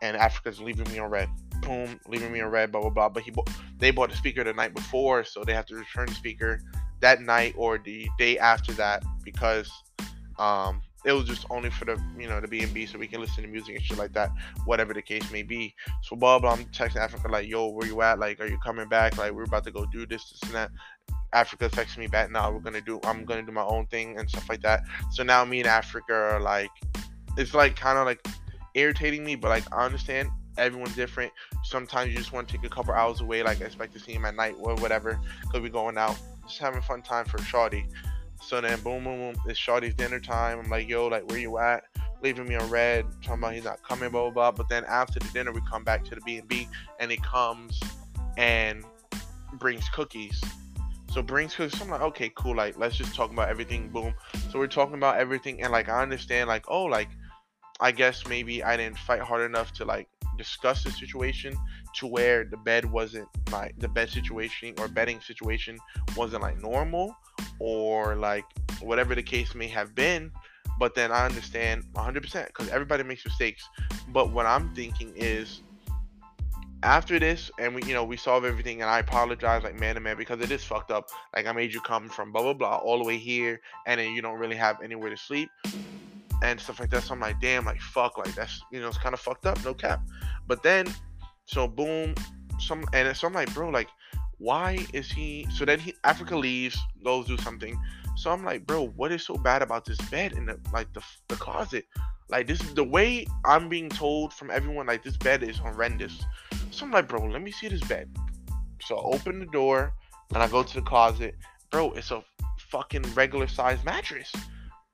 And 0.01 0.15
Africa's 0.15 0.61
leaving 0.61 0.89
me 0.91 0.99
on 0.99 1.09
read. 1.09 1.29
Boom, 1.61 1.99
leaving 2.07 2.31
me 2.31 2.39
on 2.39 2.51
read, 2.51 2.71
blah 2.71 2.81
blah 2.81 2.89
blah. 2.89 3.09
But 3.09 3.23
he, 3.23 3.33
they 3.79 3.91
bought 3.91 4.11
the 4.11 4.15
speaker 4.15 4.43
the 4.43 4.53
night 4.53 4.73
before, 4.73 5.23
so 5.25 5.43
they 5.43 5.53
have 5.53 5.65
to 5.65 5.75
return 5.75 6.05
the 6.05 6.13
speaker 6.13 6.61
that 6.99 7.21
night 7.21 7.53
or 7.57 7.77
the 7.77 8.07
day 8.17 8.37
after 8.37 8.73
that 8.73 9.03
because 9.23 9.71
um, 10.39 10.81
it 11.05 11.11
was 11.11 11.25
just 11.25 11.45
only 11.49 11.69
for 11.69 11.85
the 11.85 12.01
you 12.17 12.27
know 12.27 12.39
the 12.39 12.47
B 12.47 12.61
and 12.61 12.73
B 12.73 12.85
so 12.85 12.97
we 12.97 13.07
can 13.07 13.21
listen 13.21 13.43
to 13.43 13.49
music 13.49 13.75
and 13.75 13.83
shit 13.83 13.97
like 13.97 14.13
that, 14.13 14.31
whatever 14.65 14.93
the 14.93 15.01
case 15.01 15.31
may 15.31 15.43
be. 15.43 15.73
So 16.01 16.15
blah. 16.15 16.37
I'm 16.37 16.65
texting 16.65 16.97
Africa 16.97 17.27
like, 17.29 17.47
yo, 17.47 17.67
where 17.67 17.87
you 17.87 18.01
at? 18.01 18.19
Like, 18.19 18.39
are 18.39 18.47
you 18.47 18.57
coming 18.59 18.87
back? 18.87 19.17
Like, 19.17 19.31
we're 19.31 19.43
about 19.43 19.63
to 19.65 19.71
go 19.71 19.85
do 19.85 20.05
this, 20.05 20.29
this 20.29 20.41
and 20.43 20.53
that. 20.53 20.71
Africa 21.33 21.67
texts 21.69 21.97
me 21.97 22.07
back, 22.07 22.31
now 22.31 22.49
we're 22.49 22.59
gonna 22.59 22.81
do 22.81 22.99
I'm 23.03 23.25
gonna 23.25 23.43
do 23.43 23.51
my 23.51 23.63
own 23.63 23.85
thing 23.87 24.17
and 24.17 24.29
stuff 24.29 24.49
like 24.49 24.61
that. 24.61 24.83
So 25.11 25.23
now 25.23 25.43
me 25.45 25.59
and 25.59 25.67
Africa 25.67 26.13
are 26.13 26.39
like 26.39 26.71
it's 27.37 27.53
like 27.53 27.75
kind 27.75 27.97
of 27.97 28.05
like 28.05 28.25
irritating 28.73 29.23
me, 29.23 29.35
but 29.35 29.49
like 29.49 29.63
I 29.73 29.85
understand 29.85 30.29
everyone's 30.57 30.95
different. 30.95 31.31
Sometimes 31.63 32.11
you 32.11 32.17
just 32.17 32.31
want 32.31 32.47
to 32.47 32.57
take 32.57 32.65
a 32.65 32.69
couple 32.69 32.93
hours 32.93 33.21
away, 33.21 33.43
like 33.43 33.61
I 33.61 33.65
expect 33.65 33.93
to 33.93 33.99
see 33.99 34.13
him 34.13 34.25
at 34.25 34.35
night 34.35 34.55
or 34.57 34.75
whatever, 34.75 35.19
because 35.41 35.61
we're 35.61 35.69
going 35.69 35.97
out, 35.97 36.17
just 36.47 36.59
having 36.59 36.81
fun 36.81 37.01
time 37.01 37.25
for 37.25 37.37
Shawty. 37.39 37.85
So 38.41 38.61
then 38.61 38.79
boom 38.81 39.03
boom 39.03 39.33
boom, 39.33 39.43
it's 39.47 39.59
Shawty's 39.59 39.95
dinner 39.95 40.19
time. 40.19 40.59
I'm 40.59 40.69
like, 40.69 40.87
yo, 40.87 41.07
like 41.07 41.29
where 41.29 41.39
you 41.39 41.57
at? 41.57 41.83
Leaving 42.23 42.47
me 42.47 42.55
on 42.55 42.69
read, 42.69 43.05
talking 43.21 43.43
about 43.43 43.53
he's 43.53 43.65
not 43.65 43.83
coming, 43.83 44.09
blah 44.09 44.23
blah 44.23 44.31
blah. 44.31 44.51
But 44.51 44.69
then 44.69 44.83
after 44.85 45.19
the 45.19 45.27
dinner 45.33 45.51
we 45.51 45.61
come 45.69 45.83
back 45.83 46.03
to 46.05 46.15
the 46.15 46.21
B 46.21 46.37
and 46.37 46.47
B 46.47 46.67
and 46.99 47.11
he 47.11 47.17
comes 47.17 47.79
and 48.37 48.83
brings 49.53 49.87
cookies 49.89 50.41
so 51.17 51.23
brings 51.23 51.55
cookies. 51.55 51.79
So 51.79 51.85
I'm 51.85 51.89
like, 51.89 52.01
okay, 52.01 52.31
cool. 52.35 52.55
Like, 52.55 52.77
let's 52.77 52.95
just 52.95 53.15
talk 53.15 53.31
about 53.31 53.49
everything. 53.49 53.89
Boom. 53.89 54.13
So 54.51 54.59
we're 54.59 54.67
talking 54.67 54.95
about 54.95 55.17
everything, 55.17 55.63
and 55.63 55.71
like, 55.71 55.89
I 55.89 56.01
understand, 56.03 56.47
like, 56.47 56.65
oh, 56.67 56.83
like, 56.83 57.09
I 57.79 57.91
guess 57.91 58.27
maybe 58.27 58.63
I 58.63 58.77
didn't 58.77 58.97
fight 58.97 59.21
hard 59.21 59.41
enough 59.41 59.73
to 59.73 59.85
like 59.85 60.07
discuss 60.37 60.83
the 60.83 60.91
situation 60.91 61.55
to 61.95 62.07
where 62.07 62.45
the 62.45 62.57
bed 62.57 62.85
wasn't 62.85 63.27
like 63.51 63.77
the 63.79 63.87
bed 63.87 64.09
situation 64.09 64.73
or 64.79 64.87
bedding 64.87 65.19
situation 65.21 65.77
wasn't 66.15 66.41
like 66.41 66.61
normal 66.61 67.15
or 67.59 68.15
like 68.15 68.45
whatever 68.81 69.15
the 69.15 69.23
case 69.23 69.55
may 69.55 69.67
have 69.67 69.95
been. 69.95 70.31
But 70.79 70.93
then 70.93 71.11
I 71.11 71.25
understand 71.25 71.85
100% 71.93 72.47
because 72.47 72.69
everybody 72.69 73.03
makes 73.03 73.25
mistakes. 73.25 73.67
But 74.09 74.31
what 74.31 74.45
I'm 74.45 74.73
thinking 74.75 75.11
is 75.15 75.61
after 76.83 77.17
this, 77.19 77.49
and 77.59 77.73
we, 77.73 77.81
you 77.83 77.93
know, 77.93 78.03
we 78.03 78.17
solve 78.17 78.45
everything, 78.45 78.81
and 78.81 78.89
I 78.89 78.99
apologize, 78.99 79.63
like 79.63 79.79
man 79.79 79.95
to 79.95 80.01
man, 80.01 80.17
because 80.17 80.39
it 80.41 80.51
is 80.51 80.63
fucked 80.63 80.91
up. 80.91 81.09
Like 81.35 81.47
I 81.47 81.51
made 81.51 81.73
you 81.73 81.81
come 81.81 82.09
from 82.09 82.31
blah 82.31 82.43
blah 82.43 82.53
blah 82.53 82.77
all 82.77 82.99
the 82.99 83.03
way 83.03 83.17
here, 83.17 83.59
and 83.87 83.99
then 83.99 84.13
you 84.13 84.21
don't 84.21 84.37
really 84.37 84.55
have 84.55 84.81
anywhere 84.81 85.09
to 85.09 85.17
sleep, 85.17 85.49
and 86.43 86.59
stuff 86.59 86.79
like 86.79 86.89
that. 86.91 87.03
So 87.03 87.13
I'm 87.13 87.19
like, 87.19 87.39
damn, 87.39 87.65
like 87.65 87.81
fuck, 87.81 88.17
like 88.17 88.33
that's 88.35 88.61
you 88.71 88.79
know, 88.79 88.87
it's 88.87 88.97
kind 88.97 89.13
of 89.13 89.19
fucked 89.19 89.45
up, 89.45 89.63
no 89.63 89.73
cap. 89.73 90.01
But 90.47 90.63
then, 90.63 90.87
so 91.45 91.67
boom, 91.67 92.15
some, 92.59 92.85
and 92.93 93.15
so 93.15 93.27
I'm 93.27 93.33
like, 93.33 93.53
bro, 93.53 93.69
like, 93.69 93.89
why 94.37 94.85
is 94.93 95.11
he? 95.11 95.47
So 95.53 95.65
then 95.65 95.79
he 95.79 95.93
Africa 96.03 96.37
leaves, 96.37 96.77
goes 97.03 97.27
do 97.27 97.37
something. 97.37 97.79
So 98.15 98.31
I'm 98.31 98.43
like, 98.43 98.65
bro, 98.65 98.87
what 98.87 99.11
is 99.11 99.23
so 99.23 99.35
bad 99.35 99.61
about 99.61 99.85
this 99.85 99.97
bed 100.09 100.33
in 100.33 100.45
the 100.45 100.59
like 100.73 100.91
the 100.93 101.01
the 101.27 101.35
closet? 101.35 101.85
Like 102.29 102.47
this 102.47 102.61
is 102.61 102.73
the 102.73 102.83
way 102.83 103.25
I'm 103.45 103.69
being 103.69 103.89
told 103.89 104.33
from 104.33 104.51
everyone. 104.51 104.87
Like 104.87 105.03
this 105.03 105.17
bed 105.17 105.43
is 105.43 105.57
horrendous. 105.57 106.25
So 106.71 106.85
I'm 106.85 106.91
like, 106.91 107.07
bro, 107.07 107.23
let 107.25 107.41
me 107.41 107.51
see 107.51 107.67
this 107.67 107.83
bed. 107.83 108.09
So 108.81 108.97
I 108.97 109.15
open 109.15 109.39
the 109.39 109.45
door 109.45 109.93
and 110.33 110.43
I 110.43 110.47
go 110.47 110.63
to 110.63 110.73
the 110.73 110.81
closet. 110.81 111.35
Bro, 111.71 111.93
it's 111.93 112.11
a 112.11 112.23
fucking 112.69 113.03
regular 113.13 113.47
size 113.47 113.83
mattress. 113.85 114.31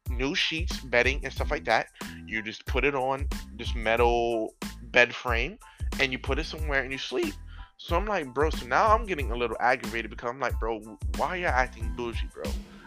New 0.10 0.36
sheets, 0.36 0.80
bedding, 0.82 1.22
and 1.24 1.34
stuff 1.34 1.52
like 1.52 1.66
that. 1.66 1.88
You 2.26 2.42
just 2.42 2.66
put 2.66 2.84
it 2.84 2.96
on 2.96 3.28
this 3.58 3.74
metal 3.76 4.54
bed 4.92 5.14
frame 5.14 5.58
and 6.00 6.12
you 6.12 6.20
put 6.20 6.40
it 6.40 6.46
somewhere 6.46 6.84
and 6.84 6.92
you 6.92 6.98
sleep. 6.98 7.34
So 7.78 7.98
I'm 7.98 8.06
like, 8.06 8.34
bro, 8.34 8.50
so 8.50 8.66
now 8.66 8.96
I'm 8.96 9.06
getting 9.06 9.32
a 9.32 9.36
little 9.36 9.58
aggravated 9.60 10.10
because 10.10 10.30
I'm 10.30 10.40
like, 10.40 10.60
bro, 10.60 10.80
why 11.18 11.28
are 11.28 11.38
you 11.38 11.46
acting 11.46 11.92
bougie, 11.96 12.30
bro? 12.34 12.44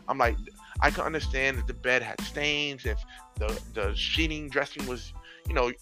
I'm 0.09 0.19
like, 0.19 0.37
I 0.81 0.91
can 0.91 1.05
understand 1.05 1.59
that 1.59 1.67
the 1.67 1.75
bed 1.75 2.03
had 2.03 2.21
stains, 2.21 2.87
if 2.87 2.99
the 3.37 3.61
the 3.75 3.95
sheeting 3.95 4.49
dressing 4.49 4.87
was, 4.87 5.13
you 5.49 5.55
know, 5.55 5.73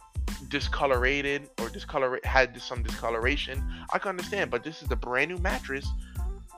discolorated 0.49 1.49
or 1.61 1.69
discolor 1.69 2.21
had 2.25 2.61
some 2.61 2.83
discoloration. 2.83 3.63
I 3.93 3.99
can 3.99 4.11
understand, 4.11 4.51
but 4.51 4.65
this 4.65 4.83
is 4.83 4.89
the 4.89 4.97
brand 4.97 5.31
new 5.31 5.39
mattress. 5.39 5.87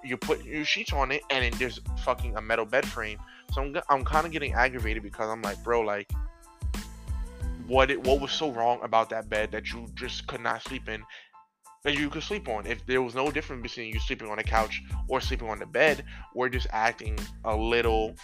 You 0.05 0.17
put 0.17 0.45
your 0.45 0.65
sheets 0.65 0.93
on 0.93 1.11
it, 1.11 1.23
and 1.31 1.45
then 1.45 1.59
there's 1.59 1.81
fucking 2.05 2.37
a 2.37 2.41
metal 2.41 2.65
bed 2.65 2.87
frame. 2.87 3.19
So 3.53 3.63
I'm 3.63 3.77
I'm 3.89 4.05
kind 4.05 4.27
of 4.27 4.33
getting 4.33 4.53
aggravated 4.53 5.03
because 5.03 5.29
I'm 5.29 5.43
like, 5.43 5.63
bro, 5.63 5.81
like, 5.81 6.11
what 7.67 7.91
it, 7.91 8.03
what 8.03 8.21
was 8.21 8.33
so 8.33 8.51
wrong 8.53 8.81
about 8.83 9.11
that 9.11 9.29
bed 9.29 9.53
that 9.53 9.73
you 9.73 9.87
just 9.95 10.27
could 10.27 10.41
not 10.41 10.63
sleep 10.63 10.89
in? 10.89 11.03
That 11.85 11.95
you 11.95 12.11
could 12.11 12.23
sleep 12.23 12.49
on. 12.49 12.67
If 12.67 12.85
there 12.87 13.01
was 13.01 13.15
no 13.15 13.31
difference 13.31 13.63
between 13.63 13.93
you 13.93 14.01
sleeping 14.01 14.29
on 14.29 14.39
the 14.39 14.45
couch 14.45 14.83
or 15.09 15.21
sleeping 15.21 15.49
on 15.49 15.59
the 15.59 15.67
bed, 15.67 16.05
we're 16.35 16.49
just 16.49 16.67
acting 16.73 17.19
a 17.45 17.57
little 17.57 18.15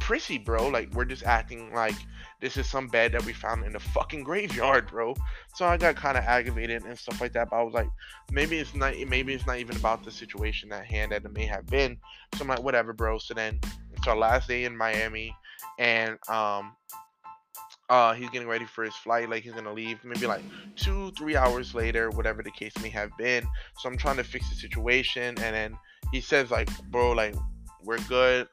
prissy, 0.00 0.38
bro. 0.38 0.68
Like 0.68 0.92
we're 0.94 1.04
just 1.04 1.24
acting 1.24 1.72
like 1.72 1.94
this 2.40 2.56
is 2.56 2.68
some 2.68 2.86
bed 2.86 3.12
that 3.12 3.24
we 3.24 3.32
found 3.32 3.64
in 3.64 3.72
the 3.72 3.80
fucking 3.80 4.22
graveyard, 4.22 4.88
bro. 4.88 5.14
So 5.54 5.66
I 5.66 5.76
got 5.76 5.96
kind 5.96 6.18
of 6.18 6.24
aggravated 6.24 6.84
and 6.84 6.98
stuff 6.98 7.20
like 7.20 7.32
that. 7.32 7.50
But 7.50 7.56
I 7.56 7.62
was 7.62 7.74
like, 7.74 7.88
maybe 8.30 8.58
it's 8.58 8.74
not, 8.74 8.94
maybe 9.08 9.34
it's 9.34 9.46
not 9.46 9.58
even 9.58 9.76
about 9.76 10.04
the 10.04 10.10
situation 10.10 10.70
at 10.72 10.84
hand 10.84 11.12
that 11.12 11.24
it 11.24 11.32
may 11.32 11.46
have 11.46 11.66
been. 11.66 11.96
So 12.34 12.42
I'm 12.42 12.48
like, 12.48 12.62
whatever, 12.62 12.92
bro. 12.92 13.18
So 13.18 13.34
then 13.34 13.58
it's 14.06 14.12
our 14.12 14.16
last 14.16 14.46
day 14.46 14.64
in 14.64 14.76
Miami, 14.76 15.34
and 15.80 16.16
um, 16.28 16.76
uh, 17.90 18.14
he's 18.14 18.30
getting 18.30 18.46
ready 18.46 18.64
for 18.64 18.84
his 18.84 18.94
flight. 18.94 19.28
Like 19.28 19.42
he's 19.42 19.52
gonna 19.52 19.72
leave 19.72 19.98
maybe 20.04 20.28
like 20.28 20.42
two, 20.76 21.10
three 21.18 21.36
hours 21.36 21.74
later, 21.74 22.10
whatever 22.10 22.40
the 22.40 22.52
case 22.52 22.72
may 22.80 22.88
have 22.90 23.10
been. 23.18 23.44
So 23.78 23.88
I'm 23.88 23.96
trying 23.96 24.18
to 24.18 24.22
fix 24.22 24.48
the 24.48 24.54
situation, 24.54 25.36
and 25.40 25.54
then 25.56 25.78
he 26.12 26.20
says 26.20 26.52
like, 26.52 26.68
bro, 26.84 27.12
like 27.12 27.34
we're 27.82 27.98
good, 28.08 28.46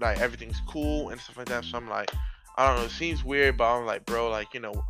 like 0.00 0.20
everything's 0.20 0.60
cool 0.68 1.08
and 1.08 1.20
stuff 1.20 1.38
like 1.38 1.48
that. 1.48 1.64
So 1.64 1.76
I'm 1.76 1.88
like 1.88 2.12
I 2.56 2.68
don't 2.68 2.78
know. 2.78 2.84
It 2.84 2.92
seems 2.92 3.24
weird, 3.24 3.56
but 3.56 3.74
I'm 3.74 3.86
like, 3.86 4.06
bro, 4.06 4.30
like 4.30 4.54
you 4.54 4.60
know, 4.60 4.84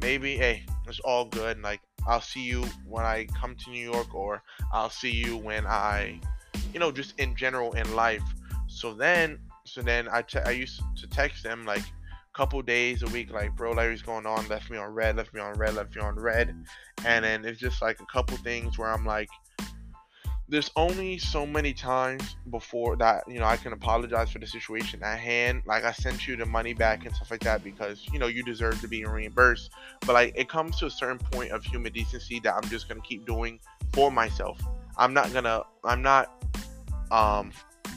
maybe 0.00 0.36
hey, 0.36 0.62
it's 0.86 1.00
all 1.00 1.24
good. 1.24 1.56
And, 1.56 1.64
like 1.64 1.80
I'll 2.06 2.20
see 2.20 2.42
you 2.42 2.62
when 2.86 3.04
I 3.04 3.26
come 3.40 3.56
to 3.56 3.70
New 3.70 3.90
York, 3.90 4.14
or 4.14 4.40
I'll 4.72 4.88
see 4.88 5.10
you 5.10 5.36
when 5.36 5.66
I, 5.66 6.20
you 6.72 6.78
know, 6.78 6.92
just 6.92 7.18
in 7.18 7.34
general 7.34 7.72
in 7.72 7.96
life. 7.96 8.22
So 8.68 8.94
then, 8.94 9.40
so 9.68 9.82
then 9.82 10.08
I, 10.08 10.24
I 10.44 10.50
used 10.50 10.80
to 10.96 11.06
text 11.06 11.42
them 11.42 11.64
like 11.64 11.82
a 11.82 12.36
couple 12.36 12.60
days 12.62 13.02
a 13.02 13.08
week, 13.08 13.30
like 13.30 13.54
bro, 13.56 13.72
Larry's 13.72 14.02
going 14.02 14.26
on, 14.26 14.48
left 14.48 14.70
me 14.70 14.78
on 14.78 14.92
read, 14.94 15.16
left 15.16 15.34
me 15.34 15.40
on 15.40 15.58
read, 15.58 15.74
left 15.74 15.94
me 15.94 16.02
on 16.02 16.16
read, 16.16 16.54
and 17.04 17.24
then 17.24 17.44
it's 17.44 17.60
just 17.60 17.82
like 17.82 18.00
a 18.00 18.06
couple 18.06 18.36
things 18.38 18.78
where 18.78 18.88
I'm 18.88 19.04
like, 19.04 19.28
there's 20.50 20.70
only 20.76 21.18
so 21.18 21.44
many 21.44 21.74
times 21.74 22.36
before 22.50 22.96
that 22.96 23.22
you 23.28 23.38
know 23.38 23.44
I 23.44 23.58
can 23.58 23.74
apologize 23.74 24.30
for 24.30 24.38
the 24.38 24.46
situation 24.46 25.02
at 25.02 25.18
hand. 25.18 25.62
Like 25.66 25.84
I 25.84 25.92
sent 25.92 26.26
you 26.26 26.36
the 26.36 26.46
money 26.46 26.72
back 26.72 27.04
and 27.04 27.14
stuff 27.14 27.30
like 27.30 27.40
that 27.40 27.62
because 27.62 28.06
you 28.12 28.18
know 28.18 28.28
you 28.28 28.42
deserve 28.42 28.80
to 28.80 28.88
be 28.88 29.04
reimbursed. 29.04 29.70
But 30.06 30.14
like 30.14 30.32
it 30.34 30.48
comes 30.48 30.78
to 30.78 30.86
a 30.86 30.90
certain 30.90 31.18
point 31.18 31.50
of 31.52 31.62
human 31.64 31.92
decency 31.92 32.40
that 32.40 32.54
I'm 32.54 32.68
just 32.70 32.88
gonna 32.88 33.02
keep 33.02 33.26
doing 33.26 33.60
for 33.92 34.10
myself. 34.10 34.58
I'm 34.96 35.12
not 35.12 35.32
gonna 35.34 35.64
I'm 35.84 36.00
not 36.00 36.32
um 37.10 37.52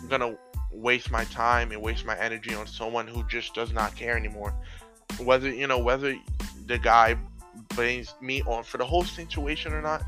gonna 0.10 0.36
waste 0.72 1.12
my 1.12 1.26
time 1.26 1.72
and 1.72 1.82
waste 1.82 2.06
my 2.06 2.18
energy 2.18 2.54
on 2.54 2.68
someone 2.68 3.08
who 3.08 3.24
just 3.28 3.54
does 3.54 3.72
not 3.74 3.96
care 3.96 4.18
anymore. 4.18 4.54
Whether 5.20 5.50
you 5.52 5.68
know 5.68 5.80
whether 5.80 6.16
the 6.66 6.78
guy 6.78 7.18
blames 7.76 8.16
me 8.22 8.42
on 8.44 8.64
for 8.64 8.78
the 8.78 8.86
whole 8.86 9.04
situation 9.04 9.74
or 9.74 9.82
not 9.82 10.04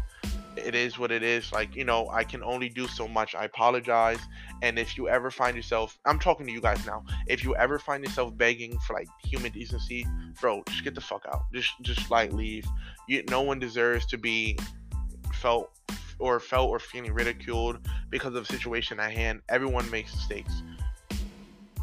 it 0.56 0.76
is 0.76 0.98
what 0.98 1.12
it 1.12 1.24
is. 1.24 1.52
Like, 1.52 1.76
you 1.76 1.86
know, 1.86 2.10
I 2.10 2.24
can 2.24 2.44
only 2.44 2.70
do 2.70 2.88
so 2.88 3.08
much. 3.08 3.36
I 3.36 3.46
apologize. 3.46 4.20
And 4.62 4.78
if 4.78 4.98
you 4.98 5.10
ever 5.10 5.32
find 5.32 5.56
yourself, 5.56 5.98
I'm 6.06 6.20
talking 6.20 6.46
to 6.46 6.52
you 6.52 6.62
guys 6.62 6.86
now. 6.86 7.04
If 7.28 7.44
you 7.44 7.56
ever 7.56 7.80
find 7.80 8.04
yourself 8.04 8.38
begging 8.38 8.78
for 8.80 8.94
like 8.94 9.08
human 9.24 9.52
decency, 9.52 10.06
bro, 10.40 10.64
just 10.70 10.84
get 10.84 10.96
the 10.96 11.02
fuck 11.02 11.26
out. 11.32 11.44
Just, 11.54 11.72
just 11.82 12.10
like 12.12 12.32
leave. 12.34 12.66
You, 13.08 13.24
no 13.30 13.42
one 13.42 13.60
deserves 13.60 14.06
to 14.08 14.18
be 14.18 14.58
felt 15.34 15.72
or 16.20 16.40
felt 16.40 16.70
or 16.70 16.80
feeling 16.80 17.14
ridiculed 17.14 17.80
because 18.10 18.36
of 18.36 18.48
the 18.48 18.54
situation 18.54 19.00
at 19.00 19.12
hand. 19.12 19.42
Everyone 19.50 19.90
makes 19.90 20.14
mistakes. 20.14 20.64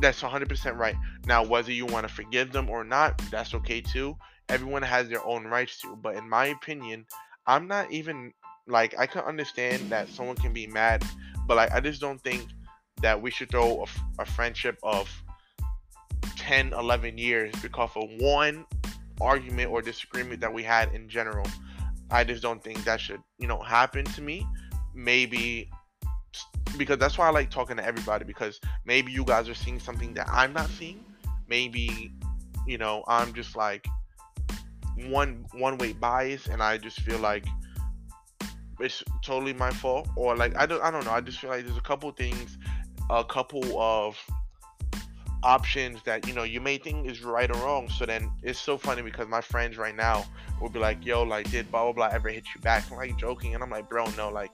That's 0.00 0.22
100% 0.22 0.78
right. 0.78 0.96
Now, 1.26 1.44
whether 1.44 1.72
you 1.72 1.87
want 1.87 2.08
to 2.08 2.12
forgive 2.12 2.52
them 2.52 2.70
or 2.70 2.84
not, 2.84 3.20
that's 3.30 3.54
okay 3.54 3.80
too. 3.80 4.16
Everyone 4.49 4.82
has 4.82 5.08
their 5.08 5.25
own 5.25 5.44
rights 5.44 5.80
to. 5.82 5.94
But 5.96 6.16
in 6.16 6.28
my 6.28 6.46
opinion, 6.46 7.06
I'm 7.46 7.68
not 7.68 7.90
even 7.92 8.32
like 8.66 8.94
I 8.99 9.06
can 9.06 9.22
understand 9.22 9.90
that 9.90 10.08
someone 10.08 10.37
can 10.37 10.52
be 10.52 10.66
mad, 10.66 11.04
but 11.46 11.56
like 11.56 11.72
I 11.72 11.80
just 11.80 12.00
don't 12.00 12.20
think 12.22 12.46
that 13.02 13.20
we 13.20 13.30
should 13.30 13.50
throw 13.50 13.84
a, 13.84 14.22
a 14.22 14.25
friendship 14.25 14.78
of 14.82 15.10
10, 16.37 16.72
11 16.72 17.18
years 17.18 17.52
because 17.62 17.90
of 17.96 18.08
one 18.18 18.64
argument 19.20 19.70
or 19.70 19.82
disagreement 19.82 20.40
that 20.40 20.52
we 20.52 20.62
had 20.62 20.92
in 20.94 21.08
general. 21.08 21.46
I 22.11 22.25
just 22.25 22.43
don't 22.43 22.62
think 22.62 22.85
that 22.85 23.00
should, 23.00 23.23
you 23.38 23.47
know, 23.47 23.61
happen 23.61 24.05
to 24.05 24.23
me. 24.23 24.47
Maybe 24.95 25.71
because 26.76 26.99
that's 26.99 27.19
why 27.19 27.26
I 27.26 27.31
like 27.31 27.50
talking 27.50 27.76
to 27.76 27.85
everybody 27.85 28.25
because 28.25 28.61
maybe 28.85 29.12
you 29.12 29.25
guys 29.25 29.49
are 29.49 29.55
seeing 29.55 29.79
something 29.79 30.14
that 30.14 30.29
I'm 30.31 30.52
not 30.52 30.69
seeing. 30.71 31.05
Maybe, 31.49 32.12
you 32.67 32.79
know, 32.79 33.05
I'm 33.07 33.33
just 33.33 33.57
like 33.57 33.87
one 35.09 35.45
one 35.52 35.79
way 35.79 35.93
bias 35.93 36.47
and 36.47 36.62
I 36.62 36.79
just 36.79 37.00
feel 37.00 37.19
like 37.19 37.45
it's 38.79 39.02
totally 39.23 39.52
my 39.52 39.71
fault 39.71 40.09
or 40.17 40.37
like 40.37 40.57
I 40.57 40.67
don't 40.67 40.83
I 40.83 40.90
don't 40.90 41.05
know. 41.05 41.12
I 41.12 41.21
just 41.21 41.38
feel 41.38 41.50
like 41.50 41.64
there's 41.64 41.76
a 41.76 41.83
couple 41.83 42.11
things, 42.12 42.59
a 43.11 43.25
couple 43.25 43.81
of 43.81 44.17
options 45.42 46.02
that 46.04 46.26
you 46.26 46.35
know 46.35 46.42
you 46.42 46.61
may 46.61 46.78
think 46.78 47.06
is 47.06 47.23
right 47.23 47.50
or 47.50 47.59
wrong. 47.61 47.88
So 47.88 48.06
then 48.06 48.30
it's 48.42 48.59
so 48.59 48.76
funny 48.76 49.02
because 49.02 49.28
my 49.28 49.40
friends 49.40 49.76
right 49.76 49.94
now 49.94 50.25
will 50.61 50.68
be 50.68 50.78
like, 50.78 51.04
"Yo, 51.04 51.23
like 51.23 51.50
did 51.50 51.70
blah 51.70 51.85
blah 51.85 51.92
blah 51.92 52.09
ever 52.12 52.28
hit 52.28 52.44
you 52.54 52.61
back?" 52.61 52.90
I'm 52.90 52.97
like 52.97 53.16
joking, 53.18 53.54
and 53.54 53.62
I'm 53.62 53.70
like, 53.70 53.88
"Bro, 53.88 54.11
no, 54.16 54.28
like." 54.28 54.50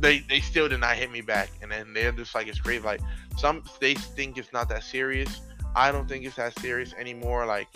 They, 0.00 0.18
they 0.18 0.40
still 0.40 0.68
did 0.68 0.80
not 0.80 0.96
hit 0.96 1.10
me 1.10 1.22
back 1.22 1.48
and 1.62 1.72
then 1.72 1.94
they're 1.94 2.12
just 2.12 2.34
like 2.34 2.46
it's 2.46 2.60
great." 2.60 2.84
like 2.84 3.00
some 3.38 3.64
they 3.80 3.94
think 3.94 4.36
it's 4.36 4.52
not 4.52 4.68
that 4.68 4.84
serious 4.84 5.40
i 5.74 5.90
don't 5.90 6.06
think 6.06 6.26
it's 6.26 6.36
that 6.36 6.56
serious 6.60 6.92
anymore 6.94 7.46
like 7.46 7.68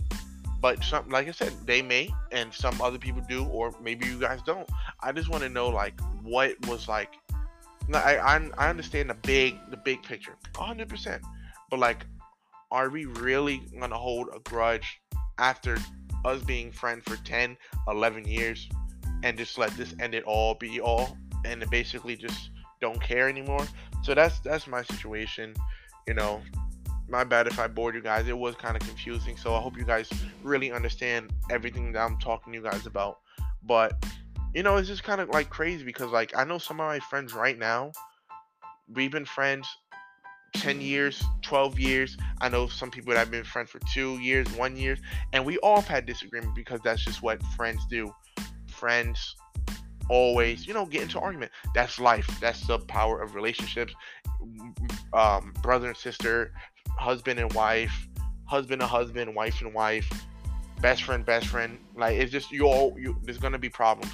but 0.61 0.83
some 0.85 1.09
like 1.09 1.27
i 1.27 1.31
said 1.31 1.53
they 1.67 1.83
may 1.83 2.09
and 2.31 2.53
some 2.53 2.81
other 2.81 2.99
people 2.99 3.23
do 3.29 3.45
or 3.47 3.75
maybe 3.83 4.07
you 4.07 4.19
guys 4.19 4.41
don't 4.47 4.69
i 5.01 5.11
just 5.11 5.29
want 5.29 5.43
to 5.43 5.49
know 5.49 5.69
like 5.69 5.99
what 6.23 6.55
was 6.69 6.89
like 6.89 7.15
I, 7.93 8.17
I 8.17 8.51
i 8.59 8.71
understand 8.71 9.11
the 9.11 9.15
big 9.15 9.59
the 9.71 9.77
big 9.77 10.03
picture 10.03 10.37
100% 10.55 11.21
but 11.71 11.81
like 11.81 12.07
are 12.73 12.89
we 12.89 13.05
really 13.05 13.63
gonna 13.79 13.97
hold 13.97 14.29
a 14.35 14.41
grudge 14.41 15.01
after 15.39 15.77
us 16.25 16.43
being 16.43 16.73
friends 16.73 17.05
for 17.07 17.17
10 17.25 17.57
11 17.89 18.25
years 18.25 18.69
and 19.23 19.39
just 19.39 19.59
let 19.59 19.71
this 19.73 19.95
end 20.01 20.15
it 20.15 20.25
all 20.25 20.55
be 20.55 20.81
all 20.81 21.17
and 21.45 21.69
basically 21.71 22.17
just 22.17 22.51
don't 22.81 23.01
care 23.01 23.29
anymore 23.29 23.65
so 24.03 24.15
that's 24.15 24.41
that's 24.41 24.67
my 24.67 24.83
situation 24.83 25.55
you 26.09 26.15
know 26.15 26.41
my 27.09 27.25
bad 27.25 27.47
if 27.47 27.59
I 27.59 27.69
bored 27.69 27.95
you 27.95 28.01
guys. 28.01 28.27
It 28.27 28.37
was 28.37 28.55
kind 28.55 28.75
of 28.75 28.83
confusing, 28.89 29.37
so 29.37 29.55
I 29.55 29.61
hope 29.61 29.77
you 29.77 29.85
guys 29.85 30.11
really 30.43 30.73
understand 30.73 31.31
everything 31.51 31.93
that 31.93 32.01
I'm 32.01 32.19
talking 32.19 32.53
to 32.53 32.59
you 32.59 32.65
guys 32.65 32.87
about. 32.87 33.19
But 33.63 34.03
you 34.55 34.63
know, 34.63 34.77
it's 34.77 34.89
just 34.89 35.05
kind 35.05 35.21
of 35.21 35.29
like 35.29 35.51
crazy 35.51 35.85
because 35.85 36.11
like 36.11 36.37
I 36.37 36.45
know 36.45 36.59
some 36.59 36.81
of 36.81 36.87
my 36.87 36.99
friends 36.99 37.35
right 37.35 37.59
now. 37.59 37.93
We've 38.89 39.13
been 39.13 39.27
friends 39.27 39.69
10 40.55 40.81
years, 40.81 41.23
12 41.43 41.79
years. 41.79 42.17
I 42.41 42.49
know 42.49 42.67
some 42.67 42.91
people 42.91 43.13
that 43.13 43.19
have 43.19 43.31
been 43.31 43.45
friends 43.45 43.71
for 43.71 43.81
two 43.93 44.19
years, 44.19 44.47
one 44.57 44.77
year, 44.77 44.97
and 45.33 45.45
we 45.45 45.59
all 45.59 45.77
have 45.77 45.89
had 45.89 46.07
disagreement 46.07 46.55
because 46.55 46.81
that's 46.83 47.05
just 47.05 47.23
what 47.23 47.43
friends 47.57 47.85
do. 47.89 48.15
Friends 48.69 49.37
always, 50.09 50.67
you 50.67 50.75
know, 50.75 50.85
get 50.85 51.03
into 51.03 51.19
argument. 51.19 51.53
That's 51.75 51.99
life. 51.99 52.29
That's 52.41 52.67
the 52.67 52.79
power 52.79 53.23
of 53.23 53.35
relationships. 53.35 53.95
Um, 55.13 55.55
brother 55.63 55.89
and 55.89 55.97
sister, 55.97 56.53
husband 56.99 57.39
and 57.41 57.53
wife, 57.55 58.09
husband 58.45 58.83
and 58.83 58.91
husband, 58.91 59.35
wife 59.35 59.61
and 59.61 59.73
wife, 59.73 60.11
best 60.81 61.05
friend, 61.05 61.25
best 61.25 61.47
friend. 61.47 61.79
Like 61.97 62.17
it's 62.17 62.33
just 62.33 62.51
you 62.51 62.67
all. 62.67 62.97
You 62.99 63.17
there's 63.23 63.39
gonna 63.39 63.59
be 63.59 63.69
problems, 63.69 64.13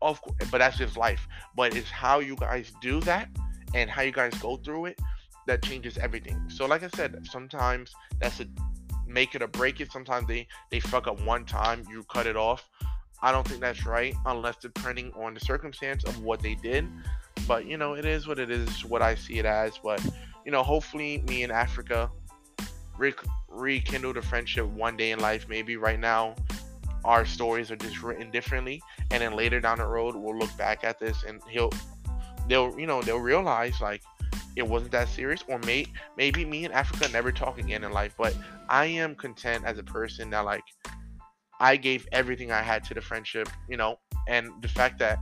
of 0.00 0.22
course, 0.22 0.36
but 0.50 0.58
that's 0.58 0.78
just 0.78 0.96
life. 0.96 1.26
But 1.56 1.76
it's 1.76 1.90
how 1.90 2.20
you 2.20 2.36
guys 2.36 2.72
do 2.80 3.00
that 3.00 3.28
and 3.74 3.90
how 3.90 4.02
you 4.02 4.12
guys 4.12 4.34
go 4.40 4.56
through 4.56 4.86
it 4.86 5.00
that 5.46 5.62
changes 5.62 5.98
everything. 5.98 6.40
So 6.48 6.66
like 6.66 6.82
I 6.82 6.88
said, 6.88 7.26
sometimes 7.26 7.92
that's 8.20 8.40
a 8.40 8.46
make 9.06 9.34
it 9.34 9.42
or 9.42 9.48
break 9.48 9.80
it. 9.80 9.92
Sometimes 9.92 10.26
they 10.28 10.46
they 10.70 10.80
fuck 10.80 11.06
up 11.06 11.20
one 11.22 11.44
time, 11.44 11.84
you 11.90 12.04
cut 12.04 12.26
it 12.26 12.36
off. 12.36 12.68
I 13.22 13.32
don't 13.32 13.46
think 13.46 13.60
that's 13.60 13.84
right 13.84 14.14
unless 14.26 14.56
depending 14.56 15.12
on 15.12 15.34
the 15.34 15.40
circumstance 15.40 16.04
of 16.04 16.22
what 16.22 16.40
they 16.40 16.54
did. 16.54 16.86
But 17.46 17.66
you 17.66 17.76
know, 17.76 17.94
it 17.94 18.04
is 18.04 18.26
what 18.26 18.38
it 18.38 18.50
is, 18.50 18.84
what 18.84 19.02
I 19.02 19.14
see 19.14 19.38
it 19.38 19.44
as. 19.44 19.78
But 19.82 20.04
you 20.44 20.52
know, 20.52 20.62
hopefully 20.62 21.22
me 21.28 21.42
and 21.42 21.52
Africa 21.52 22.10
re- 22.96 23.14
rekindle 23.48 24.14
the 24.14 24.22
friendship 24.22 24.66
one 24.66 24.96
day 24.96 25.10
in 25.10 25.18
life. 25.18 25.46
Maybe 25.48 25.76
right 25.76 25.98
now 25.98 26.36
our 27.04 27.24
stories 27.24 27.70
are 27.70 27.76
just 27.76 28.02
written 28.02 28.30
differently, 28.30 28.82
and 29.10 29.22
then 29.22 29.34
later 29.34 29.60
down 29.60 29.78
the 29.78 29.86
road 29.86 30.14
we'll 30.14 30.36
look 30.36 30.54
back 30.56 30.84
at 30.84 30.98
this 30.98 31.24
and 31.24 31.40
he'll 31.48 31.72
they'll 32.48 32.78
you 32.78 32.86
know 32.86 33.02
they'll 33.02 33.18
realize 33.18 33.80
like 33.80 34.02
it 34.56 34.66
wasn't 34.66 34.90
that 34.92 35.08
serious 35.08 35.44
or 35.48 35.58
may, 35.60 35.86
maybe 36.16 36.44
me 36.44 36.64
and 36.64 36.74
africa 36.74 37.08
never 37.12 37.32
talk 37.32 37.58
again 37.58 37.84
in 37.84 37.92
life 37.92 38.14
but 38.18 38.34
i 38.68 38.84
am 38.84 39.14
content 39.14 39.64
as 39.64 39.78
a 39.78 39.82
person 39.82 40.30
that 40.30 40.44
like 40.44 40.64
i 41.60 41.76
gave 41.76 42.06
everything 42.12 42.50
i 42.50 42.62
had 42.62 42.84
to 42.84 42.94
the 42.94 43.00
friendship 43.00 43.48
you 43.68 43.76
know 43.76 43.98
and 44.28 44.50
the 44.62 44.68
fact 44.68 44.98
that 44.98 45.18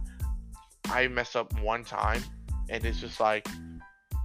i 0.90 1.06
mess 1.08 1.36
up 1.36 1.52
one 1.60 1.84
time 1.84 2.22
and 2.70 2.84
it's 2.84 3.00
just 3.00 3.20
like 3.20 3.46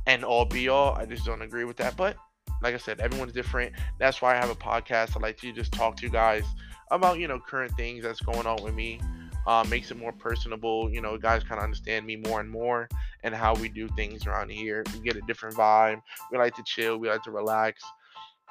and 0.08 0.24
all 0.24 0.46
be 0.46 0.70
all 0.70 0.94
i 0.96 1.06
just 1.06 1.26
don't 1.26 1.42
agree 1.42 1.66
with 1.66 1.78
that 1.78 1.96
but 1.96 2.16
like 2.62 2.74
i 2.74 2.78
said 2.78 3.00
everyone's 3.02 3.34
different. 3.34 3.74
That's 4.00 4.22
why 4.22 4.34
i 4.34 4.38
have 4.38 4.50
a 4.50 4.56
podcast. 4.56 5.16
I 5.16 5.20
like 5.20 5.38
to 5.40 5.52
just 5.52 5.74
talk 5.74 5.98
to 5.98 6.04
you 6.04 6.12
guys 6.12 6.46
about 6.92 7.20
you 7.20 7.28
know 7.28 7.40
current 7.40 7.76
things 7.76 8.04
that's 8.04 8.22
going 8.22 8.48
on 8.48 8.64
with 8.64 8.74
me 8.74 9.00
uh, 9.48 9.66
makes 9.70 9.92
it 9.92 9.98
more 9.98 10.12
personable. 10.12 10.90
You 10.92 11.02
know, 11.02 11.18
guys 11.18 11.44
kind 11.44 11.60
of 11.60 11.64
understand 11.64 12.06
me 12.06 12.16
more 12.16 12.40
and 12.40 12.50
more 12.50 12.88
and 13.24 13.34
how 13.34 13.56
we 13.56 13.70
do 13.70 13.88
things 13.90 14.26
around 14.26 14.52
here. 14.52 14.84
We 14.94 15.00
get 15.00 15.16
a 15.16 15.22
different 15.22 15.56
vibe. 15.56 16.02
We 16.32 16.38
like 16.38 16.56
to 16.56 16.64
chill. 16.66 16.98
We 16.98 17.10
like 17.10 17.24
to 17.24 17.32
relax. 17.32 17.82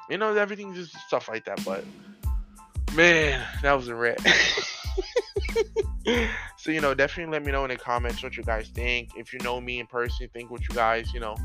You 0.09 0.17
know, 0.17 0.35
everything's 0.35 0.77
just 0.77 0.95
stuff 1.07 1.29
like 1.29 1.45
that. 1.45 1.63
But 1.63 1.83
man, 2.95 3.41
that 3.61 3.73
was 3.73 3.87
a 3.87 3.95
rant. 3.95 4.19
so 6.57 6.71
you 6.71 6.81
know, 6.81 6.93
definitely 6.93 7.31
let 7.31 7.45
me 7.45 7.51
know 7.51 7.63
in 7.63 7.69
the 7.69 7.77
comments 7.77 8.21
what 8.21 8.35
you 8.37 8.43
guys 8.43 8.69
think. 8.69 9.09
If 9.17 9.33
you 9.33 9.39
know 9.39 9.61
me 9.61 9.79
in 9.79 9.87
person, 9.87 10.27
think 10.33 10.51
what 10.51 10.61
you 10.67 10.75
guys, 10.75 11.13
you 11.13 11.19
know, 11.19 11.35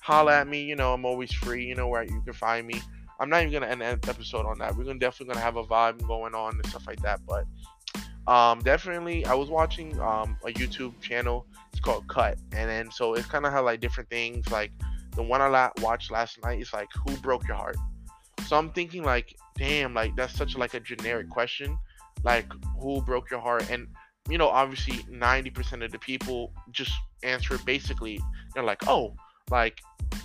holla 0.00 0.40
at 0.40 0.48
me. 0.48 0.62
You 0.62 0.76
know, 0.76 0.94
I'm 0.94 1.04
always 1.04 1.32
free. 1.32 1.64
You 1.64 1.74
know 1.74 1.88
where 1.88 2.04
you 2.04 2.22
can 2.22 2.32
find 2.32 2.66
me. 2.66 2.80
I'm 3.20 3.28
not 3.28 3.42
even 3.42 3.52
gonna 3.52 3.66
end 3.66 3.80
the 3.80 4.10
episode 4.10 4.46
on 4.46 4.58
that. 4.58 4.76
We're 4.76 4.84
gonna 4.84 4.98
definitely 4.98 5.34
gonna 5.34 5.44
have 5.44 5.56
a 5.56 5.64
vibe 5.64 6.06
going 6.06 6.34
on 6.34 6.54
and 6.54 6.66
stuff 6.66 6.86
like 6.86 7.00
that. 7.02 7.20
But 7.26 7.44
um, 8.26 8.60
definitely, 8.60 9.26
I 9.26 9.34
was 9.34 9.50
watching 9.50 9.98
um, 10.00 10.36
a 10.44 10.50
YouTube 10.50 10.98
channel. 11.00 11.46
It's 11.72 11.80
called 11.80 12.06
Cut, 12.08 12.38
and 12.52 12.70
then 12.70 12.90
so 12.90 13.14
it's 13.14 13.26
kind 13.26 13.44
of 13.44 13.52
how 13.52 13.62
like 13.64 13.80
different 13.80 14.08
things. 14.08 14.50
Like 14.50 14.72
the 15.14 15.22
one 15.22 15.40
I 15.42 15.48
la- 15.48 15.70
watched 15.82 16.10
last 16.10 16.42
night 16.42 16.60
is 16.60 16.72
like, 16.72 16.88
"Who 17.06 17.16
broke 17.18 17.46
your 17.46 17.56
heart?" 17.56 17.76
So 18.46 18.56
I'm 18.56 18.70
thinking 18.70 19.02
like, 19.02 19.36
damn, 19.56 19.94
like 19.94 20.16
that's 20.16 20.34
such 20.34 20.56
like 20.56 20.74
a 20.74 20.80
generic 20.80 21.28
question. 21.30 21.78
Like, 22.22 22.50
who 22.80 23.02
broke 23.02 23.30
your 23.30 23.40
heart? 23.40 23.68
And 23.70 23.88
you 24.28 24.38
know, 24.38 24.48
obviously, 24.48 24.98
90% 25.12 25.84
of 25.84 25.92
the 25.92 25.98
people 25.98 26.52
just 26.70 26.92
answer 27.22 27.58
basically. 27.58 28.20
They're 28.54 28.64
like, 28.64 28.88
oh, 28.88 29.14
like 29.50 29.80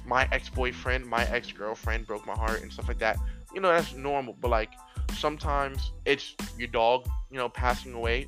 my 0.05 0.27
ex-boyfriend, 0.31 1.05
my 1.05 1.25
ex-girlfriend 1.25 2.07
broke 2.07 2.25
my 2.25 2.35
heart 2.35 2.61
and 2.61 2.71
stuff 2.71 2.87
like 2.87 2.99
that. 2.99 3.17
You 3.53 3.59
know, 3.59 3.69
that's 3.69 3.93
normal. 3.93 4.37
But 4.39 4.51
like 4.51 4.71
sometimes 5.15 5.91
it's 6.05 6.35
your 6.57 6.67
dog, 6.67 7.07
you 7.31 7.37
know, 7.37 7.49
passing 7.49 7.93
away. 7.93 8.27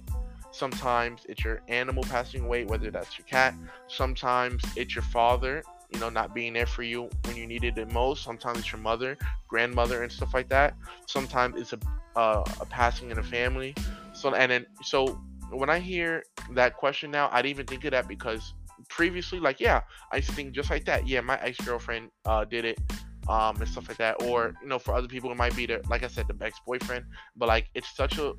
Sometimes 0.51 1.21
it's 1.29 1.43
your 1.43 1.61
animal 1.67 2.03
passing 2.03 2.43
away, 2.43 2.65
whether 2.65 2.91
that's 2.91 3.17
your 3.17 3.25
cat. 3.25 3.55
Sometimes 3.87 4.61
it's 4.75 4.93
your 4.95 5.03
father, 5.03 5.63
you 5.93 5.99
know, 5.99 6.09
not 6.09 6.33
being 6.35 6.53
there 6.53 6.65
for 6.65 6.83
you 6.83 7.09
when 7.25 7.37
you 7.37 7.47
needed 7.47 7.77
it 7.77 7.91
most. 7.91 8.23
Sometimes 8.23 8.59
it's 8.59 8.71
your 8.71 8.81
mother, 8.81 9.17
grandmother, 9.47 10.03
and 10.03 10.11
stuff 10.11 10.33
like 10.33 10.49
that. 10.49 10.75
Sometimes 11.07 11.59
it's 11.59 11.73
a, 11.73 11.79
uh, 12.19 12.43
a 12.59 12.65
passing 12.65 13.11
in 13.11 13.19
a 13.19 13.23
family. 13.23 13.73
So 14.13 14.33
and 14.33 14.51
then 14.51 14.65
so 14.83 15.21
when 15.51 15.69
I 15.69 15.79
hear 15.79 16.23
that 16.51 16.75
question 16.75 17.11
now, 17.11 17.29
I 17.31 17.41
didn't 17.41 17.51
even 17.51 17.65
think 17.65 17.85
of 17.85 17.91
that 17.91 18.07
because 18.07 18.53
previously, 18.89 19.39
like 19.39 19.59
yeah, 19.59 19.81
I 20.11 20.21
think 20.21 20.53
just 20.53 20.69
like 20.69 20.85
that. 20.85 21.07
Yeah, 21.07 21.21
my 21.21 21.39
ex 21.41 21.57
girlfriend 21.59 22.11
uh, 22.25 22.45
did 22.45 22.65
it 22.65 22.79
um, 23.27 23.57
and 23.57 23.67
stuff 23.67 23.87
like 23.87 23.97
that. 23.97 24.21
Or 24.23 24.53
you 24.61 24.67
know, 24.67 24.79
for 24.79 24.93
other 24.93 25.07
people, 25.07 25.31
it 25.31 25.37
might 25.37 25.55
be 25.55 25.67
like 25.89 26.03
I 26.03 26.07
said, 26.07 26.27
the 26.27 26.45
ex 26.45 26.59
boyfriend. 26.65 27.05
But 27.35 27.47
like, 27.47 27.67
it's 27.73 27.95
such 27.95 28.17
a 28.17 28.33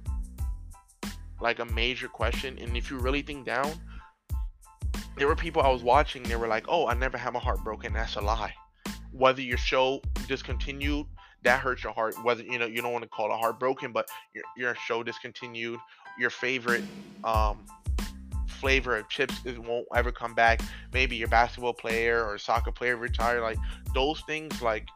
like 1.40 1.58
a 1.58 1.64
major 1.66 2.08
question, 2.08 2.58
and 2.58 2.76
if 2.76 2.90
you 2.90 2.98
really 2.98 3.22
think 3.22 3.46
down, 3.46 3.72
there 5.16 5.26
were 5.26 5.36
people 5.36 5.62
I 5.62 5.68
was 5.68 5.82
watching. 5.82 6.22
They 6.22 6.36
were 6.36 6.48
like, 6.48 6.66
"Oh, 6.68 6.86
I 6.86 6.94
never 6.94 7.18
had 7.18 7.32
my 7.32 7.40
heart 7.40 7.62
broken." 7.64 7.92
That's 7.92 8.16
a 8.16 8.20
lie. 8.20 8.54
Whether 9.12 9.42
your 9.42 9.58
show 9.58 10.00
discontinued, 10.26 11.06
that 11.42 11.60
hurts 11.60 11.84
your 11.84 11.92
heart. 11.92 12.14
Whether 12.24 12.44
you 12.44 12.58
know 12.58 12.66
you 12.66 12.82
don't 12.82 12.92
want 12.92 13.02
to 13.02 13.08
call 13.08 13.32
it 13.32 13.38
heartbroken, 13.38 13.92
but 13.92 14.08
your 14.34 14.44
your 14.56 14.74
show 14.74 15.02
discontinued, 15.02 15.78
your 16.18 16.30
favorite 16.30 16.84
um 17.24 17.64
flavor 18.62 18.96
of 18.96 19.08
chips 19.08 19.34
it 19.44 19.58
won't 19.58 19.86
ever 19.94 20.12
come 20.12 20.34
back. 20.34 20.62
Maybe 20.94 21.16
your 21.16 21.26
basketball 21.26 21.74
player 21.74 22.24
or 22.24 22.38
soccer 22.38 22.70
player 22.70 22.96
retire. 22.96 23.40
Like 23.42 23.58
those 23.92 24.22
things, 24.26 24.62
like 24.62 24.86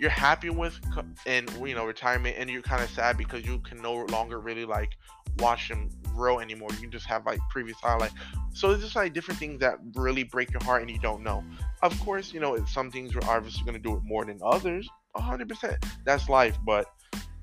you're 0.00 0.10
happy 0.10 0.50
with 0.50 0.78
in 1.24 1.46
you 1.64 1.76
know 1.76 1.86
retirement, 1.86 2.34
and 2.38 2.50
you're 2.50 2.60
kind 2.60 2.82
of 2.82 2.90
sad 2.90 3.16
because 3.16 3.46
you 3.46 3.60
can 3.60 3.80
no 3.80 4.04
longer 4.06 4.40
really 4.40 4.64
like 4.64 4.90
watch 5.38 5.68
them 5.68 5.88
grow 6.12 6.40
anymore. 6.40 6.70
You 6.80 6.88
just 6.88 7.06
have 7.06 7.24
like 7.24 7.38
previous 7.50 7.78
highlight. 7.80 8.10
So 8.52 8.72
it's 8.72 8.82
just 8.82 8.96
like 8.96 9.14
different 9.14 9.38
things 9.38 9.60
that 9.60 9.78
really 9.94 10.24
break 10.24 10.50
your 10.50 10.64
heart 10.64 10.82
and 10.82 10.90
you 10.90 10.98
don't 10.98 11.22
know. 11.22 11.44
Of 11.82 11.98
course, 12.00 12.34
you 12.34 12.40
know 12.40 12.62
some 12.64 12.90
things 12.90 13.14
are 13.14 13.24
obviously 13.24 13.64
gonna 13.64 13.78
do 13.78 13.96
it 13.96 14.02
more 14.02 14.24
than 14.24 14.40
others. 14.42 14.88
100%. 15.16 15.84
That's 16.04 16.28
life, 16.28 16.56
but 16.64 16.86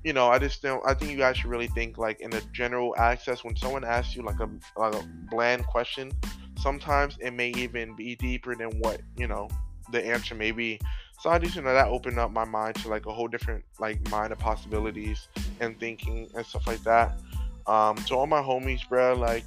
you 0.06 0.12
know, 0.12 0.28
I 0.28 0.38
just 0.38 0.62
don't. 0.62 0.80
I 0.86 0.94
think 0.94 1.10
you 1.10 1.16
guys 1.16 1.36
should 1.36 1.50
really 1.50 1.66
think 1.66 1.98
like 1.98 2.20
in 2.20 2.32
a 2.32 2.40
general 2.52 2.94
access 2.96 3.42
when 3.42 3.56
someone 3.56 3.82
asks 3.82 4.14
you 4.14 4.22
like 4.22 4.38
a, 4.38 4.48
like 4.76 4.94
a 4.94 5.02
bland 5.28 5.66
question. 5.66 6.12
Sometimes 6.56 7.18
it 7.20 7.32
may 7.32 7.48
even 7.56 7.96
be 7.96 8.14
deeper 8.14 8.54
than 8.54 8.68
what 8.78 9.00
you 9.16 9.26
know 9.26 9.48
the 9.90 10.06
answer 10.06 10.36
may 10.36 10.52
be. 10.52 10.78
So 11.18 11.28
I 11.28 11.40
just 11.40 11.56
you 11.56 11.62
know 11.62 11.74
that 11.74 11.88
opened 11.88 12.20
up 12.20 12.30
my 12.30 12.44
mind 12.44 12.76
to 12.76 12.88
like 12.88 13.06
a 13.06 13.12
whole 13.12 13.26
different 13.26 13.64
like 13.80 14.08
mind 14.08 14.32
of 14.32 14.38
possibilities 14.38 15.26
and 15.58 15.76
thinking 15.80 16.28
and 16.36 16.46
stuff 16.46 16.68
like 16.68 16.84
that. 16.84 17.18
Um, 17.66 17.96
to 17.96 18.14
all 18.14 18.28
my 18.28 18.40
homies, 18.40 18.88
bro, 18.88 19.14
like 19.14 19.46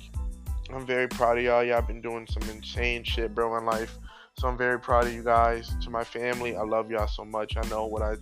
I'm 0.74 0.86
very 0.86 1.08
proud 1.08 1.38
of 1.38 1.44
y'all. 1.46 1.64
Y'all 1.64 1.82
been 1.82 2.02
doing 2.02 2.28
some 2.28 2.44
insane 2.50 3.06
shit, 3.06 3.34
bro, 3.34 3.56
in 3.58 3.66
life. 3.66 3.98
So 4.38 4.50
I'm 4.50 4.58
very 4.58 4.78
proud 4.78 5.08
of 5.08 5.14
you 5.14 5.24
guys. 5.24 5.72
To 5.84 5.90
my 5.90 6.04
family, 6.04 6.58
I 6.58 6.64
love 6.64 6.92
y'all 6.92 7.08
so 7.08 7.24
much. 7.24 7.56
I 7.56 7.66
know 7.70 7.86
what 7.86 8.02
I 8.02 8.18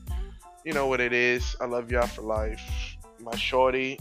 you 0.66 0.74
know 0.74 0.88
what 0.88 1.00
it 1.00 1.14
is. 1.14 1.56
I 1.62 1.66
love 1.66 1.92
y'all 1.92 2.08
for 2.08 2.22
life. 2.22 2.62
My 3.20 3.36
shorty, 3.36 4.00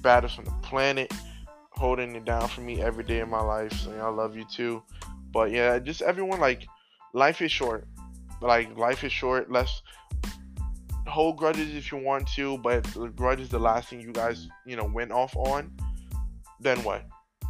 baddest 0.00 0.38
on 0.38 0.44
the 0.44 0.50
planet, 0.62 1.12
holding 1.70 2.14
it 2.16 2.24
down 2.24 2.48
for 2.48 2.60
me 2.60 2.80
every 2.80 3.04
day 3.04 3.20
of 3.20 3.28
my 3.28 3.40
life. 3.40 3.72
So 3.72 3.92
I 3.92 4.08
love 4.08 4.36
you 4.36 4.44
too. 4.44 4.82
But 5.32 5.50
yeah, 5.50 5.78
just 5.78 6.02
everyone 6.02 6.40
like 6.40 6.66
life 7.12 7.42
is 7.42 7.52
short. 7.52 7.86
Like 8.40 8.76
life 8.76 9.04
is 9.04 9.12
short. 9.12 9.50
Let's 9.50 9.82
hold 11.06 11.36
grudges 11.36 11.74
if 11.74 11.92
you 11.92 11.98
want 11.98 12.28
to, 12.28 12.58
but 12.58 12.84
the 12.84 13.08
grudge 13.08 13.40
is 13.40 13.48
the 13.48 13.58
last 13.58 13.88
thing 13.88 14.00
you 14.00 14.12
guys, 14.12 14.48
you 14.66 14.76
know, 14.76 14.84
went 14.84 15.12
off 15.12 15.36
on. 15.36 15.72
Then 16.60 16.82
what? 16.82 17.04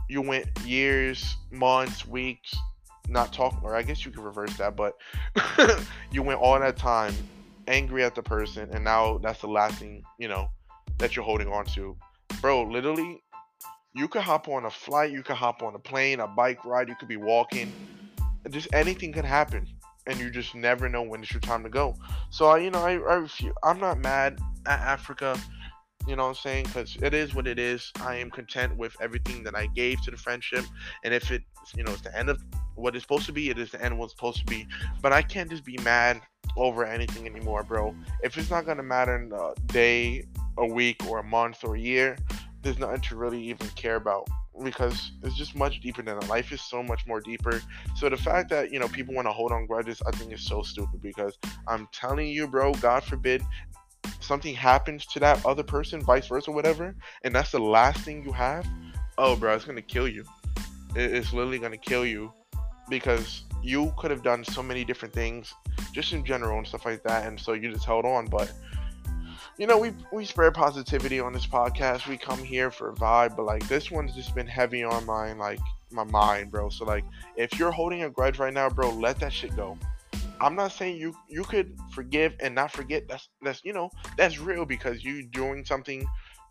You 0.09 0.23
went 0.23 0.47
years, 0.61 1.37
months, 1.51 2.07
weeks, 2.07 2.55
not 3.09 3.33
talking, 3.33 3.61
or 3.63 3.75
I 3.75 3.83
guess 3.83 4.05
you 4.05 4.11
could 4.11 4.25
reverse 4.25 4.57
that, 4.57 4.77
but 4.77 4.97
you 6.13 6.23
went 6.23 6.41
all 6.41 6.59
that 6.59 6.77
time 6.77 7.15
angry 7.67 8.05
at 8.05 8.15
the 8.15 8.23
person, 8.23 8.69
and 8.73 8.85
now 8.85 9.19
that's 9.19 9.41
the 9.41 9.49
last 9.49 9.79
thing 9.79 10.03
you 10.19 10.29
know 10.29 10.49
that 10.99 11.17
you're 11.17 11.25
holding 11.25 11.49
on 11.49 11.65
to, 11.67 11.97
bro. 12.41 12.63
Literally, 12.63 13.23
you 13.95 14.09
could 14.09 14.23
hop 14.23 14.49
on 14.49 14.65
a 14.65 14.71
flight, 14.71 15.13
you 15.13 15.23
could 15.23 15.37
hop 15.37 15.63
on 15.63 15.75
a 15.75 15.79
plane, 15.79 16.21
a 16.21 16.27
bike 16.27 16.65
ride, 16.65 16.89
you 16.89 16.97
could 16.97 17.09
be 17.09 17.17
walking, 17.17 17.73
just 18.51 18.69
anything 18.73 19.13
could 19.13 19.25
happen, 19.25 19.67
and 20.07 20.19
you 20.19 20.31
just 20.31 20.55
never 20.55 20.89
know 20.89 21.03
when 21.03 21.23
it's 21.23 21.33
your 21.33 21.41
time 21.41 21.63
to 21.63 21.69
go. 21.69 21.95
So 22.31 22.47
I, 22.47 22.59
you 22.59 22.71
know, 22.71 22.85
I, 22.85 22.99
I 22.99 23.27
I'm 23.63 23.81
not 23.81 23.99
mad 23.99 24.39
at 24.67 24.81
Africa. 24.81 25.39
You 26.07 26.17
know 26.17 26.25
what 26.25 26.31
I'm 26.31 26.35
saying? 26.35 26.65
Because 26.65 26.99
it 27.01 27.15
is 27.15 27.35
what 27.35 27.47
it 27.47 27.59
is. 27.59 27.91
I 28.03 28.17
am 28.17 28.31
content 28.31 28.77
with 28.77 28.95
everything 29.01 29.43
that 29.45 29.55
I 29.55 29.69
gave 29.69 30.03
to 30.03 30.11
the 30.11 30.19
friendship. 30.19 30.67
And 31.03 31.15
if 31.15 31.31
it, 31.31 31.43
you 31.75 31.83
know, 31.83 31.93
it's 31.93 32.03
the 32.03 32.15
end 32.15 32.29
of 32.29 32.43
what 32.75 32.95
it's 32.95 33.05
supposed 33.05 33.25
to 33.27 33.33
be, 33.33 33.49
it 33.49 33.59
is 33.59 33.71
the 33.71 33.83
end 33.83 33.99
what's 33.99 34.13
supposed 34.13 34.41
to 34.41 34.45
be. 34.45 34.67
But 35.01 35.15
I 35.15 35.23
can't 35.23 35.49
just 35.49 35.65
be 35.65 35.79
mad 35.83 36.21
over 36.57 36.85
anything 36.85 37.27
anymore, 37.27 37.63
bro. 37.63 37.95
If 38.23 38.37
it's 38.39 38.51
not 38.51 38.67
gonna 38.67 38.83
matter 38.83 39.17
in 39.17 39.33
a 39.33 39.55
day, 39.67 40.25
a 40.59 40.67
week, 40.67 41.05
or 41.09 41.19
a 41.19 41.25
month 41.25 41.65
or 41.65 41.75
a 41.77 41.81
year, 41.81 42.17
there's 42.63 42.79
nothing 42.79 43.01
to 43.03 43.17
really 43.17 43.43
even 43.43 43.69
care 43.71 43.97
about. 43.97 44.29
because 44.63 45.11
it's 45.25 45.35
just 45.35 45.57
much 45.57 45.81
deeper 45.81 46.01
than 46.01 46.17
that. 46.17 46.29
Life 46.29 46.53
is 46.53 46.63
so 46.63 46.81
much 46.81 47.09
more 47.09 47.21
deeper. 47.21 47.61
So 47.97 48.09
the 48.09 48.17
fact 48.17 48.51
that 48.51 48.73
you 48.73 48.79
know 48.79 48.87
people 48.87 49.13
want 49.13 49.27
to 49.27 49.33
hold 49.33 49.51
on 49.51 49.67
grudges, 49.67 50.01
I 50.07 50.13
think 50.13 50.33
is 50.33 50.47
so 50.47 50.63
stupid. 50.63 51.03
Because 51.03 51.37
I'm 51.67 51.89
telling 51.93 52.29
you, 52.29 52.47
bro, 52.47 52.73
God 52.75 53.03
forbid 53.03 53.43
something 54.21 54.55
happens 54.55 55.07
to 55.07 55.21
that 55.21 55.45
other 55.45 55.65
person, 55.65 56.01
vice 56.03 56.29
versa, 56.29 56.53
whatever, 56.53 56.95
and 57.25 57.35
that's 57.35 57.51
the 57.51 57.59
last 57.59 57.99
thing 58.05 58.25
you 58.25 58.33
have. 58.33 58.65
Oh, 59.19 59.35
bro, 59.35 59.55
it's 59.55 59.65
gonna 59.65 59.83
kill 59.83 60.07
you. 60.07 60.25
It's 60.95 61.33
literally 61.33 61.59
gonna 61.59 61.77
kill 61.77 62.07
you 62.07 62.33
because 62.89 63.43
you 63.63 63.93
could 63.99 64.13
have 64.13 64.23
done 64.23 64.45
so 64.45 64.63
many 64.63 64.85
different 64.85 65.13
things 65.15 65.53
just 65.95 66.13
in 66.13 66.25
general 66.25 66.59
and 66.59 66.67
stuff 66.67 66.85
like 66.85 67.03
that, 67.05 67.27
and 67.27 67.39
so 67.39 67.53
you 67.53 67.73
just 67.73 67.87
held 67.87 68.05
on, 68.05 68.27
but 68.27 68.53
you 69.57 69.67
know, 69.69 69.79
we 69.79 69.93
we 70.13 70.25
spread 70.25 70.55
positivity 70.55 71.21
on 71.21 71.33
this 71.33 71.47
podcast. 71.47 72.09
We 72.09 72.17
come 72.17 72.43
here 72.43 72.71
for 72.71 72.91
a 72.91 72.95
vibe, 72.95 73.37
but 73.37 73.45
like 73.45 73.67
this 73.69 73.91
one's 73.91 74.15
just 74.15 74.35
been 74.35 74.49
heavy 74.49 74.83
on 74.83 75.07
my 75.07 75.33
like 75.35 75.61
my 75.93 76.05
mind, 76.05 76.51
bro. 76.51 76.71
So 76.71 76.85
like, 76.85 77.05
if 77.37 77.57
you're 77.59 77.71
holding 77.71 78.03
a 78.03 78.11
grudge 78.11 78.39
right 78.39 78.53
now, 78.53 78.69
bro, 78.69 78.91
let 78.91 79.21
that 79.21 79.33
shit 79.33 79.55
go. 79.55 79.79
I'm 80.41 80.57
not 80.57 80.73
saying 80.73 80.97
you 80.97 81.15
you 81.29 81.45
could 81.45 81.79
forgive 81.93 82.35
and 82.41 82.55
not 82.55 82.73
forget. 82.73 83.07
That's 83.09 83.29
that's 83.43 83.65
you 83.65 83.73
know 83.73 83.91
that's 84.19 84.41
real 84.41 84.65
because 84.65 85.05
you're 85.05 85.23
doing 85.23 85.65
something 85.65 86.05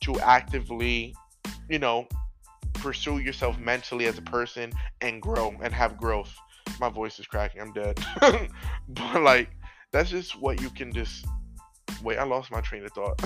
to 0.03 0.19
actively, 0.21 1.13
you 1.69 1.79
know, 1.79 2.07
pursue 2.75 3.19
yourself 3.19 3.59
mentally 3.59 4.05
as 4.05 4.17
a 4.17 4.21
person 4.21 4.71
and 5.01 5.21
grow 5.21 5.53
and 5.61 5.73
have 5.73 5.97
growth. 5.97 6.33
My 6.79 6.89
voice 6.89 7.19
is 7.19 7.27
cracking. 7.27 7.61
I'm 7.61 7.73
dead. 7.73 7.99
but 8.89 9.21
like 9.21 9.49
that's 9.91 10.09
just 10.09 10.39
what 10.39 10.59
you 10.61 10.69
can 10.71 10.91
just 10.91 11.25
wait 12.03 12.17
i 12.17 12.23
lost 12.23 12.51
my 12.51 12.61
train 12.61 12.83
of 12.83 12.91
thought 12.91 13.21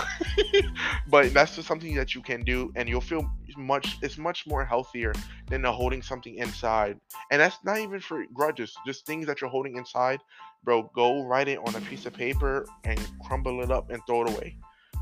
but 1.07 1.33
that's 1.33 1.55
just 1.55 1.67
something 1.67 1.95
that 1.95 2.13
you 2.13 2.21
can 2.21 2.43
do 2.43 2.71
and 2.75 2.87
you'll 2.87 3.01
feel 3.01 3.27
much 3.57 3.97
it's 4.01 4.17
much 4.17 4.45
more 4.45 4.63
healthier 4.63 5.13
than 5.49 5.63
holding 5.63 6.01
something 6.01 6.35
inside 6.35 6.99
and 7.31 7.41
that's 7.41 7.57
not 7.63 7.79
even 7.79 7.99
for 7.99 8.23
grudges 8.33 8.75
just 8.85 9.05
things 9.05 9.25
that 9.25 9.41
you're 9.41 9.49
holding 9.49 9.77
inside 9.77 10.19
bro 10.63 10.83
go 10.93 11.23
write 11.23 11.47
it 11.47 11.59
on 11.65 11.73
a 11.75 11.81
piece 11.81 12.05
of 12.05 12.13
paper 12.13 12.67
and 12.83 12.99
crumble 13.25 13.63
it 13.63 13.71
up 13.71 13.89
and 13.89 14.01
throw 14.05 14.23
it 14.23 14.29
away 14.29 14.55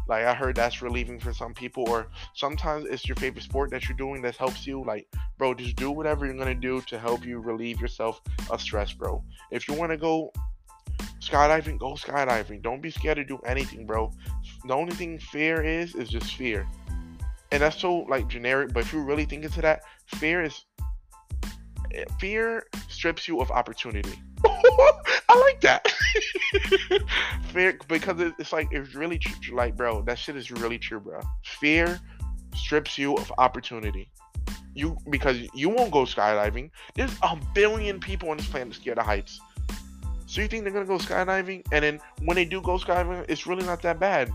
like 0.07 0.25
i 0.25 0.33
heard 0.33 0.55
that's 0.55 0.81
relieving 0.81 1.19
for 1.19 1.33
some 1.33 1.53
people 1.53 1.87
or 1.89 2.07
sometimes 2.33 2.85
it's 2.85 3.07
your 3.07 3.15
favorite 3.15 3.43
sport 3.43 3.69
that 3.71 3.87
you're 3.87 3.97
doing 3.97 4.21
that 4.21 4.35
helps 4.35 4.65
you 4.65 4.83
like 4.85 5.07
bro 5.37 5.53
just 5.53 5.75
do 5.75 5.91
whatever 5.91 6.25
you're 6.25 6.35
gonna 6.35 6.53
do 6.53 6.81
to 6.81 6.97
help 6.97 7.25
you 7.25 7.39
relieve 7.39 7.79
yourself 7.79 8.21
of 8.49 8.61
stress 8.61 8.93
bro 8.93 9.23
if 9.51 9.67
you 9.67 9.73
want 9.73 9.91
to 9.91 9.97
go 9.97 10.31
skydiving, 11.25 11.79
go 11.79 11.93
skydiving. 11.93 12.61
Don't 12.61 12.81
be 12.81 12.91
scared 12.91 13.17
to 13.17 13.23
do 13.23 13.39
anything, 13.45 13.85
bro. 13.85 14.11
The 14.65 14.73
only 14.73 14.93
thing 14.93 15.17
fear 15.17 15.63
is 15.63 15.95
is 15.95 16.09
just 16.09 16.35
fear. 16.35 16.67
And 17.51 17.61
that's 17.61 17.79
so 17.79 17.97
like 18.09 18.27
generic, 18.27 18.73
but 18.73 18.83
if 18.83 18.93
you 18.93 19.01
really 19.01 19.25
think 19.25 19.43
into 19.43 19.61
that, 19.61 19.83
fear 20.07 20.43
is 20.43 20.65
fear 22.19 22.65
strips 22.87 23.27
you 23.27 23.39
of 23.41 23.51
opportunity. 23.51 24.13
I 24.45 25.39
like 25.39 25.61
that. 25.61 25.87
fear 27.53 27.79
because 27.87 28.19
it's 28.39 28.53
like 28.53 28.67
it's 28.71 28.95
really 28.95 29.17
true. 29.17 29.55
Like, 29.55 29.75
bro, 29.75 30.01
that 30.03 30.17
shit 30.17 30.35
is 30.35 30.51
really 30.51 30.77
true, 30.77 30.99
bro. 30.99 31.21
Fear 31.59 31.99
strips 32.55 32.97
you 32.97 33.15
of 33.15 33.31
opportunity. 33.37 34.09
You 34.73 34.97
because 35.09 35.37
you 35.53 35.69
won't 35.69 35.91
go 35.91 36.03
skydiving. 36.03 36.69
There's 36.95 37.15
a 37.23 37.37
billion 37.53 37.99
people 37.99 38.29
on 38.29 38.37
this 38.37 38.47
planet 38.47 38.75
scared 38.75 38.97
of 38.97 39.05
heights. 39.05 39.39
So 40.27 40.41
you 40.41 40.47
think 40.47 40.63
they're 40.63 40.73
gonna 40.73 40.85
go 40.85 40.97
skydiving, 40.97 41.65
and 41.71 41.83
then 41.83 41.99
when 42.23 42.35
they 42.35 42.45
do 42.45 42.61
go 42.61 42.77
skydiving, 42.77 43.25
it's 43.29 43.47
really 43.47 43.65
not 43.65 43.81
that 43.83 43.99
bad. 43.99 44.31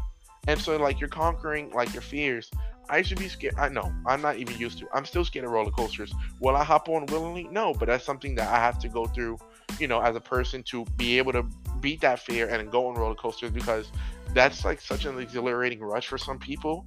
And 0.48 0.58
so 0.58 0.76
like 0.76 1.00
you're 1.00 1.08
conquering 1.08 1.70
like 1.70 1.92
your 1.92 2.02
fears. 2.02 2.50
I 2.90 3.02
should 3.02 3.18
be 3.18 3.28
scared. 3.28 3.54
I 3.56 3.68
know 3.68 3.92
I'm 4.06 4.20
not 4.20 4.36
even 4.36 4.58
used 4.58 4.78
to. 4.78 4.88
I'm 4.92 5.04
still 5.04 5.24
scared 5.24 5.44
of 5.44 5.52
roller 5.52 5.70
coasters. 5.70 6.12
Will 6.40 6.56
I 6.56 6.64
hop 6.64 6.88
on 6.88 7.06
willingly? 7.06 7.44
No, 7.50 7.72
but 7.72 7.86
that's 7.86 8.04
something 8.04 8.34
that 8.34 8.48
I 8.48 8.56
have 8.56 8.78
to 8.80 8.88
go 8.88 9.06
through, 9.06 9.38
you 9.78 9.86
know, 9.86 10.00
as 10.00 10.16
a 10.16 10.20
person 10.20 10.62
to 10.64 10.84
be 10.96 11.16
able 11.18 11.32
to 11.32 11.44
beat 11.80 12.00
that 12.00 12.18
fear 12.18 12.48
and 12.48 12.70
go 12.70 12.88
on 12.88 12.94
roller 12.94 13.14
coasters 13.14 13.50
because 13.50 13.90
that's 14.34 14.64
like 14.64 14.80
such 14.80 15.04
an 15.04 15.18
exhilarating 15.18 15.80
rush 15.80 16.08
for 16.08 16.18
some 16.18 16.38
people. 16.38 16.84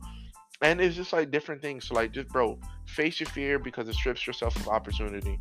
And 0.61 0.79
it's 0.79 0.95
just 0.95 1.13
like 1.13 1.31
different 1.31 1.61
things. 1.61 1.87
So 1.87 1.95
like 1.95 2.11
just 2.11 2.29
bro, 2.29 2.59
face 2.85 3.19
your 3.19 3.29
fear 3.29 3.57
because 3.57 3.87
it 3.87 3.95
strips 3.95 4.27
yourself 4.27 4.55
of 4.57 4.67
opportunity. 4.67 5.39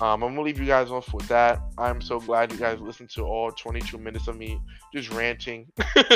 Um, 0.00 0.22
I'm 0.22 0.30
gonna 0.30 0.42
leave 0.42 0.58
you 0.58 0.66
guys 0.66 0.90
off 0.90 1.12
with 1.14 1.26
that. 1.28 1.60
I'm 1.78 2.00
so 2.02 2.20
glad 2.20 2.52
you 2.52 2.58
guys 2.58 2.80
listened 2.80 3.08
to 3.10 3.22
all 3.22 3.50
22 3.50 3.96
minutes 3.96 4.28
of 4.28 4.36
me 4.36 4.60
just 4.92 5.10
ranting. 5.12 5.66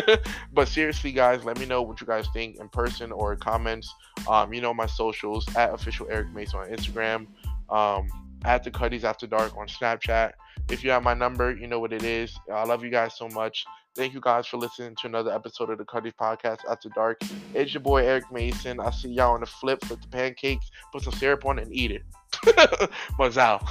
but 0.52 0.68
seriously, 0.68 1.12
guys, 1.12 1.44
let 1.44 1.58
me 1.58 1.64
know 1.64 1.80
what 1.80 2.00
you 2.00 2.06
guys 2.06 2.26
think 2.34 2.56
in 2.60 2.68
person 2.68 3.10
or 3.10 3.36
comments. 3.36 3.92
Um, 4.28 4.52
you 4.52 4.60
know 4.60 4.74
my 4.74 4.86
socials 4.86 5.46
at 5.56 5.72
official 5.72 6.06
Eric 6.10 6.30
Mason 6.34 6.58
on 6.58 6.68
Instagram, 6.68 7.26
um, 7.70 8.08
at 8.44 8.64
the 8.64 8.70
Cuddies 8.70 9.04
After 9.04 9.26
Dark 9.26 9.56
on 9.56 9.66
Snapchat. 9.66 10.32
If 10.70 10.84
you 10.84 10.90
have 10.90 11.02
my 11.02 11.14
number, 11.14 11.52
you 11.52 11.66
know 11.66 11.80
what 11.80 11.92
it 11.92 12.04
is. 12.04 12.38
I 12.52 12.64
love 12.64 12.84
you 12.84 12.90
guys 12.90 13.16
so 13.16 13.28
much. 13.28 13.64
Thank 13.96 14.14
you 14.14 14.20
guys 14.20 14.46
for 14.46 14.56
listening 14.56 14.94
to 15.00 15.08
another 15.08 15.32
episode 15.32 15.68
of 15.70 15.78
the 15.78 15.84
Cuddies 15.84 16.12
Podcast 16.12 16.58
After 16.70 16.88
Dark. 16.90 17.20
It's 17.54 17.74
your 17.74 17.82
boy 17.82 18.06
Eric 18.06 18.30
Mason. 18.30 18.78
I 18.78 18.90
see 18.90 19.08
y'all 19.08 19.34
on 19.34 19.40
the 19.40 19.46
flip, 19.46 19.84
flip 19.84 20.00
the 20.00 20.08
pancakes, 20.08 20.70
put 20.92 21.02
some 21.02 21.12
syrup 21.14 21.44
on 21.44 21.58
it, 21.58 21.66
and 21.66 21.74
eat 21.74 21.90
it. 21.90 22.02
Out. 23.36 23.64